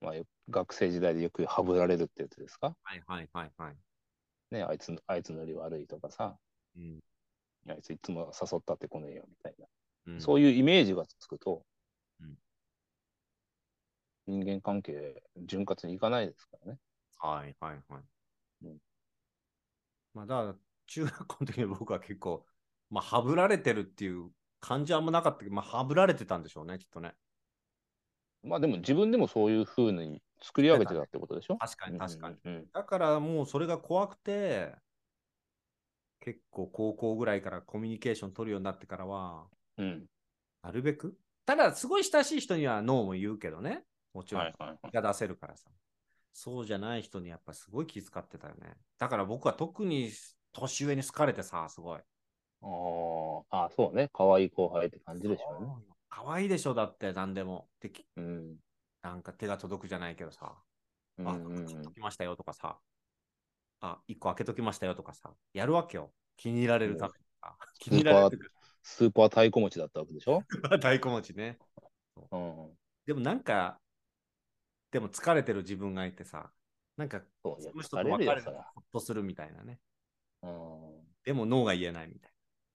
[0.00, 2.76] まあ、よ学生時代でよくハブられるってやつですか？
[2.82, 3.76] はいはいはいはい。
[4.50, 6.38] ね、あいつ、あいつのり悪いとかさ、
[6.76, 7.00] うん
[7.68, 9.66] あいついつも誘ったってこねえよみたいな。
[10.06, 11.64] うん、そういうイメージがつくと、
[12.20, 12.34] うん
[14.28, 16.78] 人間関係潤滑にいかないですからね。
[17.18, 18.02] はいはいはい。
[18.62, 18.78] うん
[20.14, 22.46] まあだから、中学校の時に僕は結構、
[22.90, 24.30] まあ、はぶられてるっていう
[24.60, 27.14] 感じはあんまなかったけど、まあ、はぶられてたんでしょうね、きっとね。
[28.42, 31.58] まあでも自分でもそういうふうに作り上げてたってことでしょ？
[31.58, 32.36] 確かに確かに。
[32.44, 34.74] うんうんだからもうそれが怖くて、
[36.20, 39.46] 結構高校ぐらいからコミュニケーション取るようになってからは、
[39.78, 39.86] うん。
[39.86, 40.06] うん
[40.62, 41.16] なるべく？
[41.44, 43.84] ただ、すごい親しい人にはノーも言うけどね。
[44.12, 44.92] もちろん、はいはいはい。
[44.92, 45.70] が出せるからさ。
[46.38, 48.74] そうじゃない人にやっぱすごい気遣ってたよね。
[48.98, 50.10] だから僕は特に
[50.52, 51.98] 年上に好かれてさ、すごい。
[51.98, 54.10] ああそうね。
[54.12, 55.70] 可愛い後輩って感じでしょうね。
[56.10, 57.70] 可愛いでしょ、だって、何でも。
[57.80, 58.56] できうん。
[59.00, 60.52] なんか手が届くじゃないけどさ、
[61.16, 62.76] うんあ、うん買っときましたよとかさ、
[63.80, 66.12] あ、一個開けときましたよとかさ、やるわけよ。
[66.36, 67.56] 気に入られるためにさ。
[67.80, 70.42] 気に入られるスーパー太鼓持ちだったわけでしょ？
[70.50, 71.58] 太鼓持ちね。
[72.30, 72.78] うん。
[73.06, 73.80] でもなんか、
[74.96, 76.50] でも疲れてる自分がいてさ、
[76.96, 79.78] なんか、その人と別疲れるよれるとほっとするみたいなね。
[80.42, 81.04] うん。
[81.22, 82.32] でも脳が言えないみたい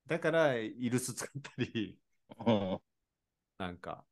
[0.07, 0.17] な。
[0.17, 1.97] だから、イルス使ったり、
[2.45, 2.79] うん。
[3.57, 4.05] なんか、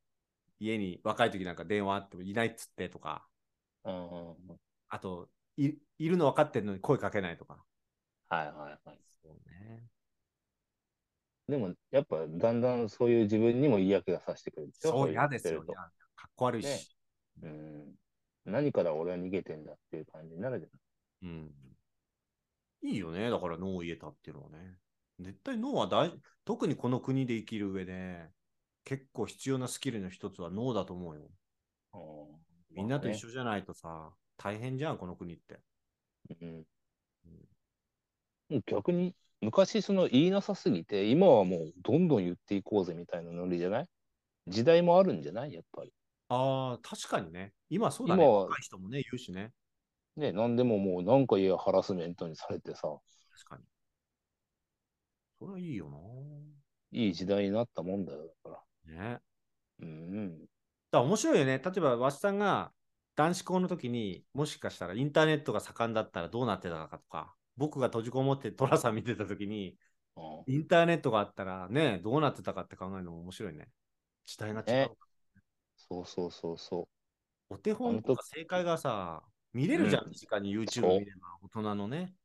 [0.59, 3.27] 家に若い時なんか電話あってもいないっつってとか、
[3.83, 4.35] うん。
[4.87, 7.63] あと、いいるの分かってるのに声かけないとか。
[8.29, 8.99] はいはいはい。
[9.21, 9.83] そうね。
[11.47, 14.89] でも、やっぱだんだんそういう自分にも嫌気がさしてくるでしょ？
[14.93, 15.53] そう、嫌ですよ。
[15.53, 15.83] 言ってる嫌
[16.15, 16.65] かっこ悪いし。
[16.65, 16.98] ねと
[17.43, 17.95] うん。
[18.45, 20.67] 何から俺は逃げてんだっていう感じになるじ
[21.23, 21.51] うん。
[22.81, 23.29] いいよね。
[23.29, 24.77] だから脳を言えたっていうのはね。
[25.19, 26.13] 絶対脳は大
[26.45, 28.29] 特にこの国で生きる上で、
[28.85, 31.29] 結構必要なスキルの一つは脳だと思うよ。
[32.71, 35.59] みんなと一緒じゃないとさ、大変じゃん、この国って。
[36.41, 36.65] うん
[38.49, 43.85] もう逆に昔その言いなさすぎて今はもうどんどん言っていこうぜみたいなノリじゃない？
[44.47, 45.53] 時代もあるんじゃない？
[45.53, 45.93] やっぱり。
[46.29, 47.53] ああ、確かにね。
[47.69, 48.23] 今そうだね。
[48.23, 49.51] 今は若い人もね、言うしね。
[50.15, 53.63] ね何でももう何か言えばハラスメントにされてさ確かに。
[55.39, 55.89] それはいいよ
[56.91, 58.95] いい時代になったもんだよだから。
[58.95, 59.13] な。
[59.13, 59.19] ね。
[59.79, 60.49] うんだか
[60.91, 61.59] ら面白いよね。
[61.63, 62.71] 例えば、わしさんが
[63.15, 69.77] 男子校の時にもしかしたらインターネットが盛んだったらどうなってたかとか、僕が閉じこもってトラさん見てた時に、
[70.15, 70.53] うん。
[70.53, 73.69] インターネットがあったらね、どうなってたかって考えるのも面白いね。
[74.25, 74.65] 時代が違う。
[74.67, 74.89] ね
[75.89, 76.87] そうそうそうそ
[77.49, 79.23] お手本とか正解がさ、
[79.53, 82.13] 見れるじゃん、うん身近に YouTube そう見れば、大人のね。
[82.13, 82.19] う。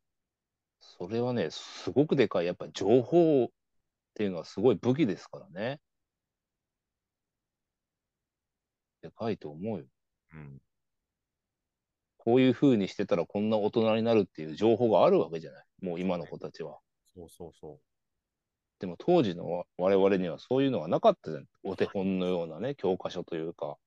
[0.81, 2.47] それはね、すごくでかい。
[2.47, 3.49] やっぱ情報っ
[4.15, 5.81] ていうのはすごい武器ですからね。
[9.01, 9.87] でかいと思うよ。
[10.35, 10.59] うん。
[12.19, 15.65] こういう風にしてたらこんな大人になるっていう情報があるわけじゃない。
[15.81, 16.79] もう今の子たちは。
[17.15, 17.81] そうそうそ
[18.85, 21.47] でも当時のわ我々にはそういうのがなかったじゃん。
[21.62, 23.78] お手本のようなね、教科書というか。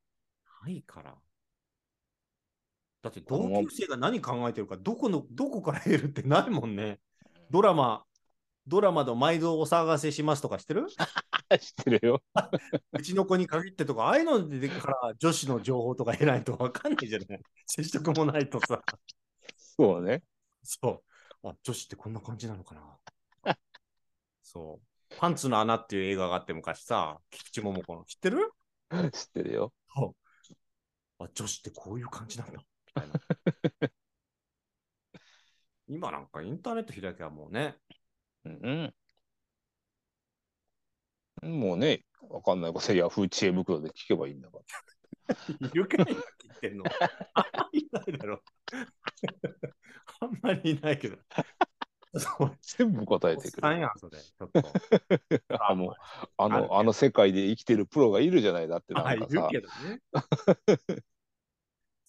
[0.63, 0.65] う。
[0.65, 1.13] ないから。
[3.03, 6.99] だって同級生が何考えてるか、どこの、どこから得るってないもんね。
[7.51, 8.05] ドラマ、
[8.65, 10.87] ドラマの毎度お騒がせしますとか知ってる？
[11.61, 12.23] 知ってるよ。
[12.93, 17.41] うちの子に限ってとか、ああいうのでから女子の情報とか得ないと分かんないじゃない。
[17.67, 18.81] 接触もないとさ。
[19.57, 20.23] そうね。
[20.63, 21.03] そ
[21.43, 21.49] う。
[21.49, 22.97] あ、女子ってこんな感じなのかな。
[24.47, 25.15] そう。
[25.19, 28.05] パンツの穴っていう映画があって昔さ、菊池桃子の。
[28.05, 28.53] 知ってる？
[29.11, 29.73] 知ってるよ。
[31.19, 32.53] あ、女子ってこういう感じなんだ。
[32.53, 33.13] みたいな。
[35.87, 37.77] 今なんかインターネット開きゃもうね。
[38.45, 38.93] うん。
[41.41, 44.59] もうね、わかんないことヤフー知恵袋で聞けばいいんだか
[45.27, 45.67] ら。
[45.67, 46.85] いる言ってんの。
[47.33, 48.41] あんまりいないだろ。
[50.21, 51.17] あんまりいないけど。
[52.15, 52.57] そう。
[52.61, 53.67] 全部答えてくる。
[53.67, 54.17] おっさんやん、それ。
[54.19, 54.63] ちょっと。
[55.59, 55.93] あの、
[56.37, 59.41] あの、あの世界で生きてるプロがいるじゃないだってあ、ないんかさ。
[59.41, 60.01] るけどね。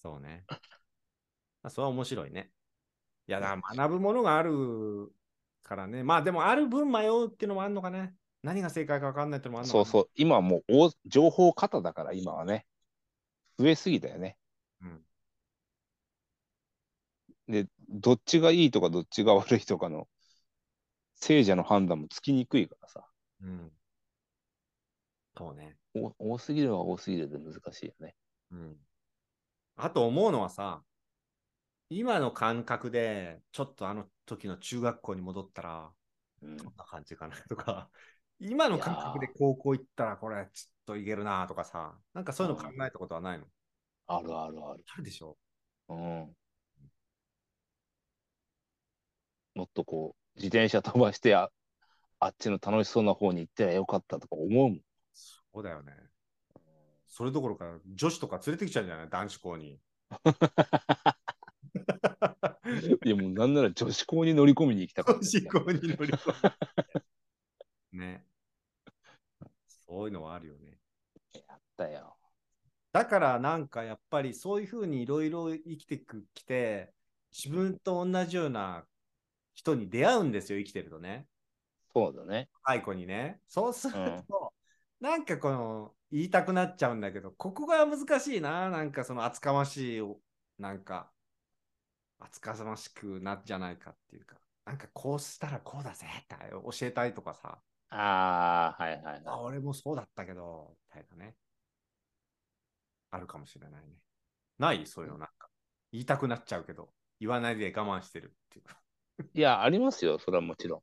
[0.03, 0.45] そうね。
[1.61, 2.51] あそれは面白いね。
[3.27, 5.11] いや、だから学ぶものがある
[5.63, 6.03] からね。
[6.03, 8.15] まあでも、ある分迷うっていうのもあるのかね。
[8.41, 9.85] 何が正解か分かんないってのもあるのかな。
[9.85, 10.09] そうそう。
[10.15, 12.65] 今はもう大情報過多だから、今はね。
[13.57, 14.37] 増えすぎだよね。
[14.81, 15.05] うん。
[17.49, 20.07] で、どっちがいいとかどっちが悪いとかの
[21.15, 23.05] 聖者の判断もつきにくいからさ。
[23.41, 23.71] うん。
[25.37, 25.75] そうね。
[25.95, 28.15] お多すぎるは多すぎるで難しいよね。
[28.51, 28.77] うん。
[29.77, 30.83] あと思うのはさ、
[31.89, 35.91] 今の感覚で、ちょっとあの時の中学校に戻ったら、
[36.41, 37.89] うんこんな感じかなとか、
[38.39, 43.45] 今の感覚で高校行ったら、これ、ちょっといけるなとかさ、なんかそういうの考えたことはないの？
[44.07, 44.83] あるあるある。
[44.93, 45.37] あるでしょ？
[45.89, 46.35] うん。
[49.59, 51.51] もっとこう、自転車飛ばしてあ、
[52.19, 54.81] あっちの楽しそうな方に行ったらよかったとか思うもん。
[55.13, 55.91] そうだよね。
[57.07, 59.09] それどころか、女子とか連れてきちゃうんじゃない？
[59.09, 59.79] 男子校に。
[63.03, 65.19] いやもうなんなら女子校に乗り込みに行きたかった。
[65.19, 66.51] 女子校に乗り込
[67.93, 67.99] む。
[67.99, 68.23] ね。
[69.87, 70.77] そういうのはあるよね。
[71.75, 72.15] だよ。
[72.91, 76.93] だからなんかやっぱりそういうふうにいろいろ生きてくきて、
[77.31, 78.85] 自分と同じような
[79.59, 81.27] 人に出会うんですよ、生きてるとね。
[81.93, 82.47] そうだね。
[82.63, 83.41] 若い子にね。
[83.49, 84.23] そうすると、うん
[85.01, 88.69] なんかこの言いたくなっちゃうんだけど、ここが難しいな。
[88.69, 90.19] なんかその厚かましいを、
[90.57, 91.11] なんか
[92.19, 97.59] 厚かましくなっじゃないかっていうか、なんかこうしたらこうだぜって教えたいとかさ、
[97.89, 99.21] ああ、はいはいはい。
[99.25, 101.35] あ、俺もそうだったけど、みたいなね。
[103.11, 103.87] あるかもしれないね。
[104.57, 104.85] ない？
[104.85, 105.49] そういうのなんか。
[105.93, 106.89] 言いたくなっちゃうけど、
[107.21, 108.65] 言わないで我慢してるっていう。
[109.33, 110.81] いや、ありますよ、それはもちろん。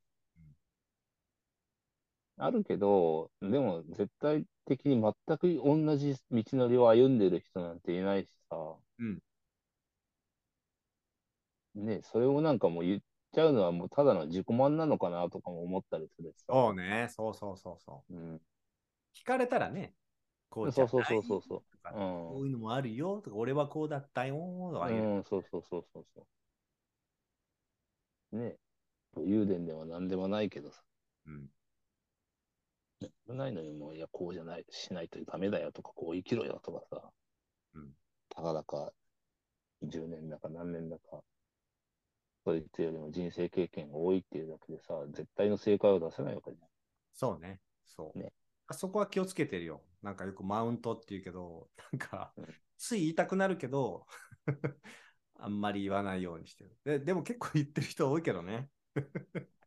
[2.38, 8.56] あるけど、でも絶対的に全く同じ道のりを歩んでる人なんていないしさ。
[8.98, 9.18] うん
[11.74, 13.00] ね、それをなんかもう言っ
[13.34, 16.44] ちゃうのはもうただの自己満なのかなとかも思ったりするしさ。
[16.48, 18.14] そうね、そうそうそうそう。
[18.14, 18.40] うん。
[19.14, 19.94] 聞かれたらね、
[20.48, 21.62] こうじゃそうそうないそうそうそう。
[21.72, 24.36] とかうんこういうのもあるよとか、俺はこうだったよ
[24.72, 24.88] とか。
[24.88, 26.26] うん、そうそうそうそうそう。
[28.36, 28.56] ね
[29.14, 30.82] 武勇伝では何でもないけどさ。
[31.26, 31.48] うん
[33.28, 37.02] ないのにもう、いや、こうじゃない、しないとダメだよとか、こう生きろよとかさ。
[37.74, 37.90] うん
[38.28, 38.92] たかだか、
[39.82, 41.22] 10年だか何年だか、
[42.44, 46.58] そいつよりも人生経験が多いっていうだけでさ、絶対の正解を出せないわけじ
[47.12, 48.18] そうね、そう。
[48.18, 48.32] ね
[48.68, 49.82] あそこは気をつけてるよ。
[50.02, 52.46] なんかよくマウントって言うけど、なんかうん、
[52.78, 54.06] つい言いたくなるけど、
[55.38, 56.76] あんまり言わないようにしてる。
[56.84, 58.68] ででも結構言ってる人多いけどね。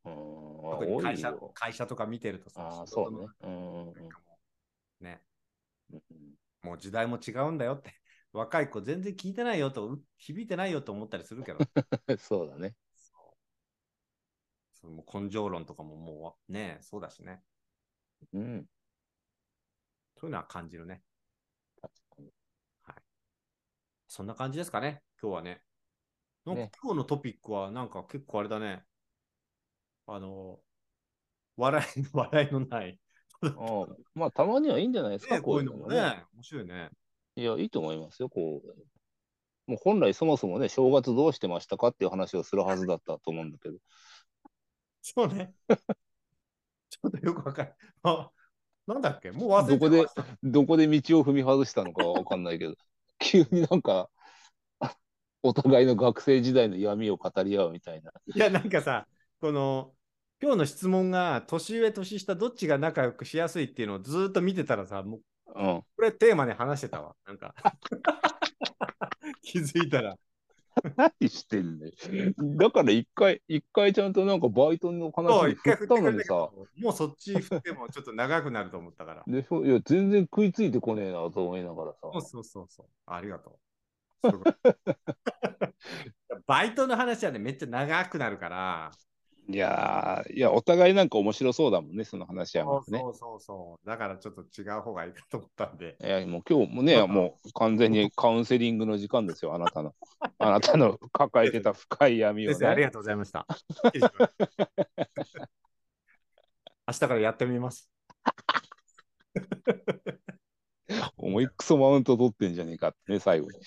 [0.04, 1.52] 特に会社よ。
[1.54, 3.28] 会社とか見てるとさ、そうね。
[3.41, 3.94] うん
[5.02, 5.22] ね、
[5.94, 6.02] うん
[6.62, 7.94] もう時代も違うんだよって、
[8.34, 11.60] 若い子全然聞いてないよと、う響いてないよと思ったりするけど、
[12.08, 12.18] うん。
[12.18, 12.76] そうだね。
[14.74, 17.44] その根性論とかももうね、そうだしね。
[18.34, 18.70] うん。
[20.16, 21.04] そういうのは感じるね。
[21.82, 22.32] 確かに。
[24.08, 25.62] そんな感じですかね、今日はね。
[26.46, 28.84] なんかね今日のトピックはなんか結構あれだね。
[30.08, 30.60] あの、
[31.58, 33.00] 笑い、 笑いのない。
[33.41, 36.90] ああまあ、たまにはいいんじゃないですか、ね、こういうのもね、面白いね。
[37.36, 39.72] いや、いいと思いますよ、こう。
[39.72, 43.78] もう本来そもそもね、正月どうしてましたかっていう話をするはずだったと思うんだけど。
[45.02, 45.54] そうね。
[46.90, 47.76] ちょっとよくわかる。
[48.04, 48.32] あ、
[48.88, 49.32] なんだっけ？
[49.32, 50.06] もう忘れてどこで
[50.44, 52.76] どこで道を踏み外したのかわかんないけど、
[53.20, 54.10] 急になんか、
[55.41, 58.11] お互いの学生時代の闇を語り合うみたいな。
[58.34, 59.07] いや、なんかさ、
[59.40, 59.94] この、
[60.41, 65.22] 今日の質問が、年上、年下、どっちが仲良くしやすいっていうのをずーっと見てたらさ、もう、
[65.56, 65.84] うん。
[65.95, 67.16] これテーマで話してたわ。
[67.26, 67.53] なんか。
[69.41, 70.18] 気づいたら。
[70.95, 71.91] 何してんね
[72.57, 79.24] だから一回、一回ちゃんとなんかバイトの話そう、に一回振ってくれたのにさ、ど、もうそっち振ってもちょっと長くなると思ったから。
[79.28, 81.98] でしょいや、全然食いついてこねえなと思いながらさ。
[82.14, 82.86] そうそうそうそう。
[83.07, 83.53] ありがとう。
[86.48, 88.91] バイトの話はね、めっちゃ長くなるから。
[89.48, 93.00] いやー、いや、お互いなんか面白そうだもんね、その話はね。
[93.02, 93.88] そうそうそう。
[93.88, 95.98] だからちょっと違う方がいいかと思ったんで。
[96.02, 99.94] いや、もう今日もね、もう完全にカウンセリングの時間ですよ、あなたの。
[100.40, 102.84] あなたの抱えてた深い闇を先生、ありね。
[102.84, 103.46] がとうございました。
[106.88, 107.90] 明日からやってみます。
[111.22, 113.58] 思いっくそマウント取ってんじゃねえかってね、最後に。
[113.60, 113.62] っ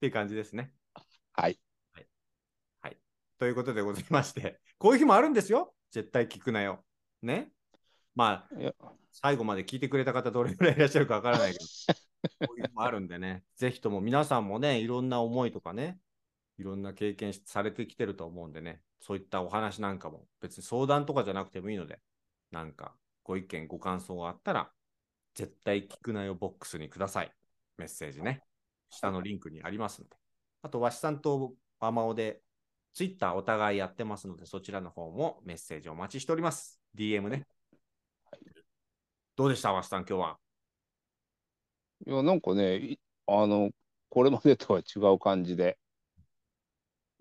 [0.00, 0.72] ていう感じですね。
[1.32, 1.58] はい。
[2.80, 2.98] はい。
[3.38, 5.74] ということでございまして、こういう日もあるんですよ。
[5.90, 6.84] 絶対聞くなよ。
[7.20, 7.52] ね。
[8.14, 8.74] まあ
[9.12, 11.64] 最後まで聞いてくれた方、どれぐらいいらっしゃるかわからないけど、
[12.46, 15.98] こういう日もあるんでね、ぜひとも皆さんもね、いろんな思いとかね、
[16.58, 22.00] いろんな経験しされてきてると思うんでね、そういったお話なんかも、別に相談とかじゃなくてもいいので、
[22.50, 24.70] なんかご意見、ご感想があったら、
[25.34, 27.32] 絶対聞くなよボックスにください。
[27.78, 28.42] メッセージね。
[28.90, 30.16] 下のリンクにありますので。
[30.62, 32.42] あと、わしさんとバマオで、
[32.94, 36.78] ツイッターお互いやってますので、そちらの方もメッセージお待ちしております。
[36.94, 37.46] DM ね。
[39.34, 40.38] どうでした、わしさん、今日は？
[42.06, 43.70] いや、なんかね、いあの、
[44.10, 45.78] これまでとは違う感じで、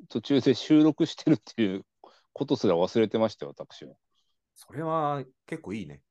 [0.10, 1.86] 途中で収録してるっていう
[2.34, 3.96] ことすら忘れてましたよ、私は。
[4.56, 6.02] それは結構いいね。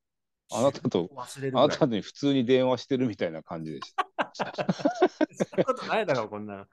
[0.52, 1.08] あなたと、
[1.54, 4.06] あなたに普通に電話してるみたいな感じでした。
[4.34, 6.66] そんなことないだろう、こんな。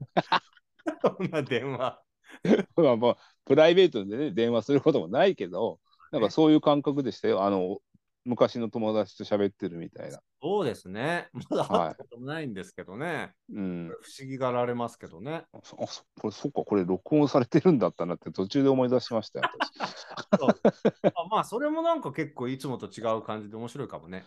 [1.01, 2.01] こんな電話。
[2.75, 5.79] まあまあ、プライベートでね、電話することもないけど、
[6.11, 7.43] なんかそういう感覚でしたよ。
[7.43, 7.79] あの、
[8.27, 10.19] 昔の友達と喋ってるみたいな。
[10.41, 11.29] そうですね。
[11.31, 13.31] まだ会ったこともないんですけどね。
[13.49, 13.87] うん。
[13.87, 15.45] 不思議がられますけどね。
[15.53, 15.87] あそこ
[16.25, 19.45] れそっか、これ録音されてるんだったなって途中で思い出しましたよ、
[21.15, 24.25] あまあ、それもなんか結構いつもと違う感じで面白いかもね。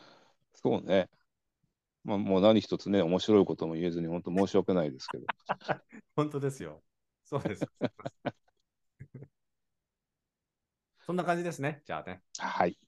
[0.55, 1.11] そうね。
[2.03, 5.27] まあ、もう何一つね、面白いことも言えずに、本当申し訳ないですけど。
[6.17, 6.83] 本当ですよ。
[7.25, 7.67] そうです。
[11.01, 11.83] そんな感じですね。
[11.85, 12.23] じゃあね。
[12.39, 12.79] はい。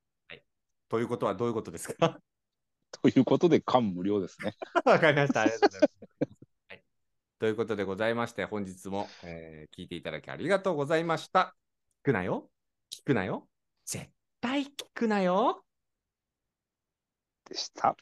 [0.93, 2.21] ということはどういうことですか？
[3.03, 4.55] ということで、感無量ですね。
[4.85, 5.41] わかりました。
[5.41, 5.95] ありがとうございます。
[6.69, 6.83] はい、
[7.39, 11.57] ということでございまして、本日も、えー聞いていただきありがとうございました。
[12.03, 12.51] 聞くなよ？
[12.91, 13.49] 聞くなよ？
[13.87, 14.11] 絶
[14.43, 15.65] 対聞くなよ。
[17.47, 17.97] でした。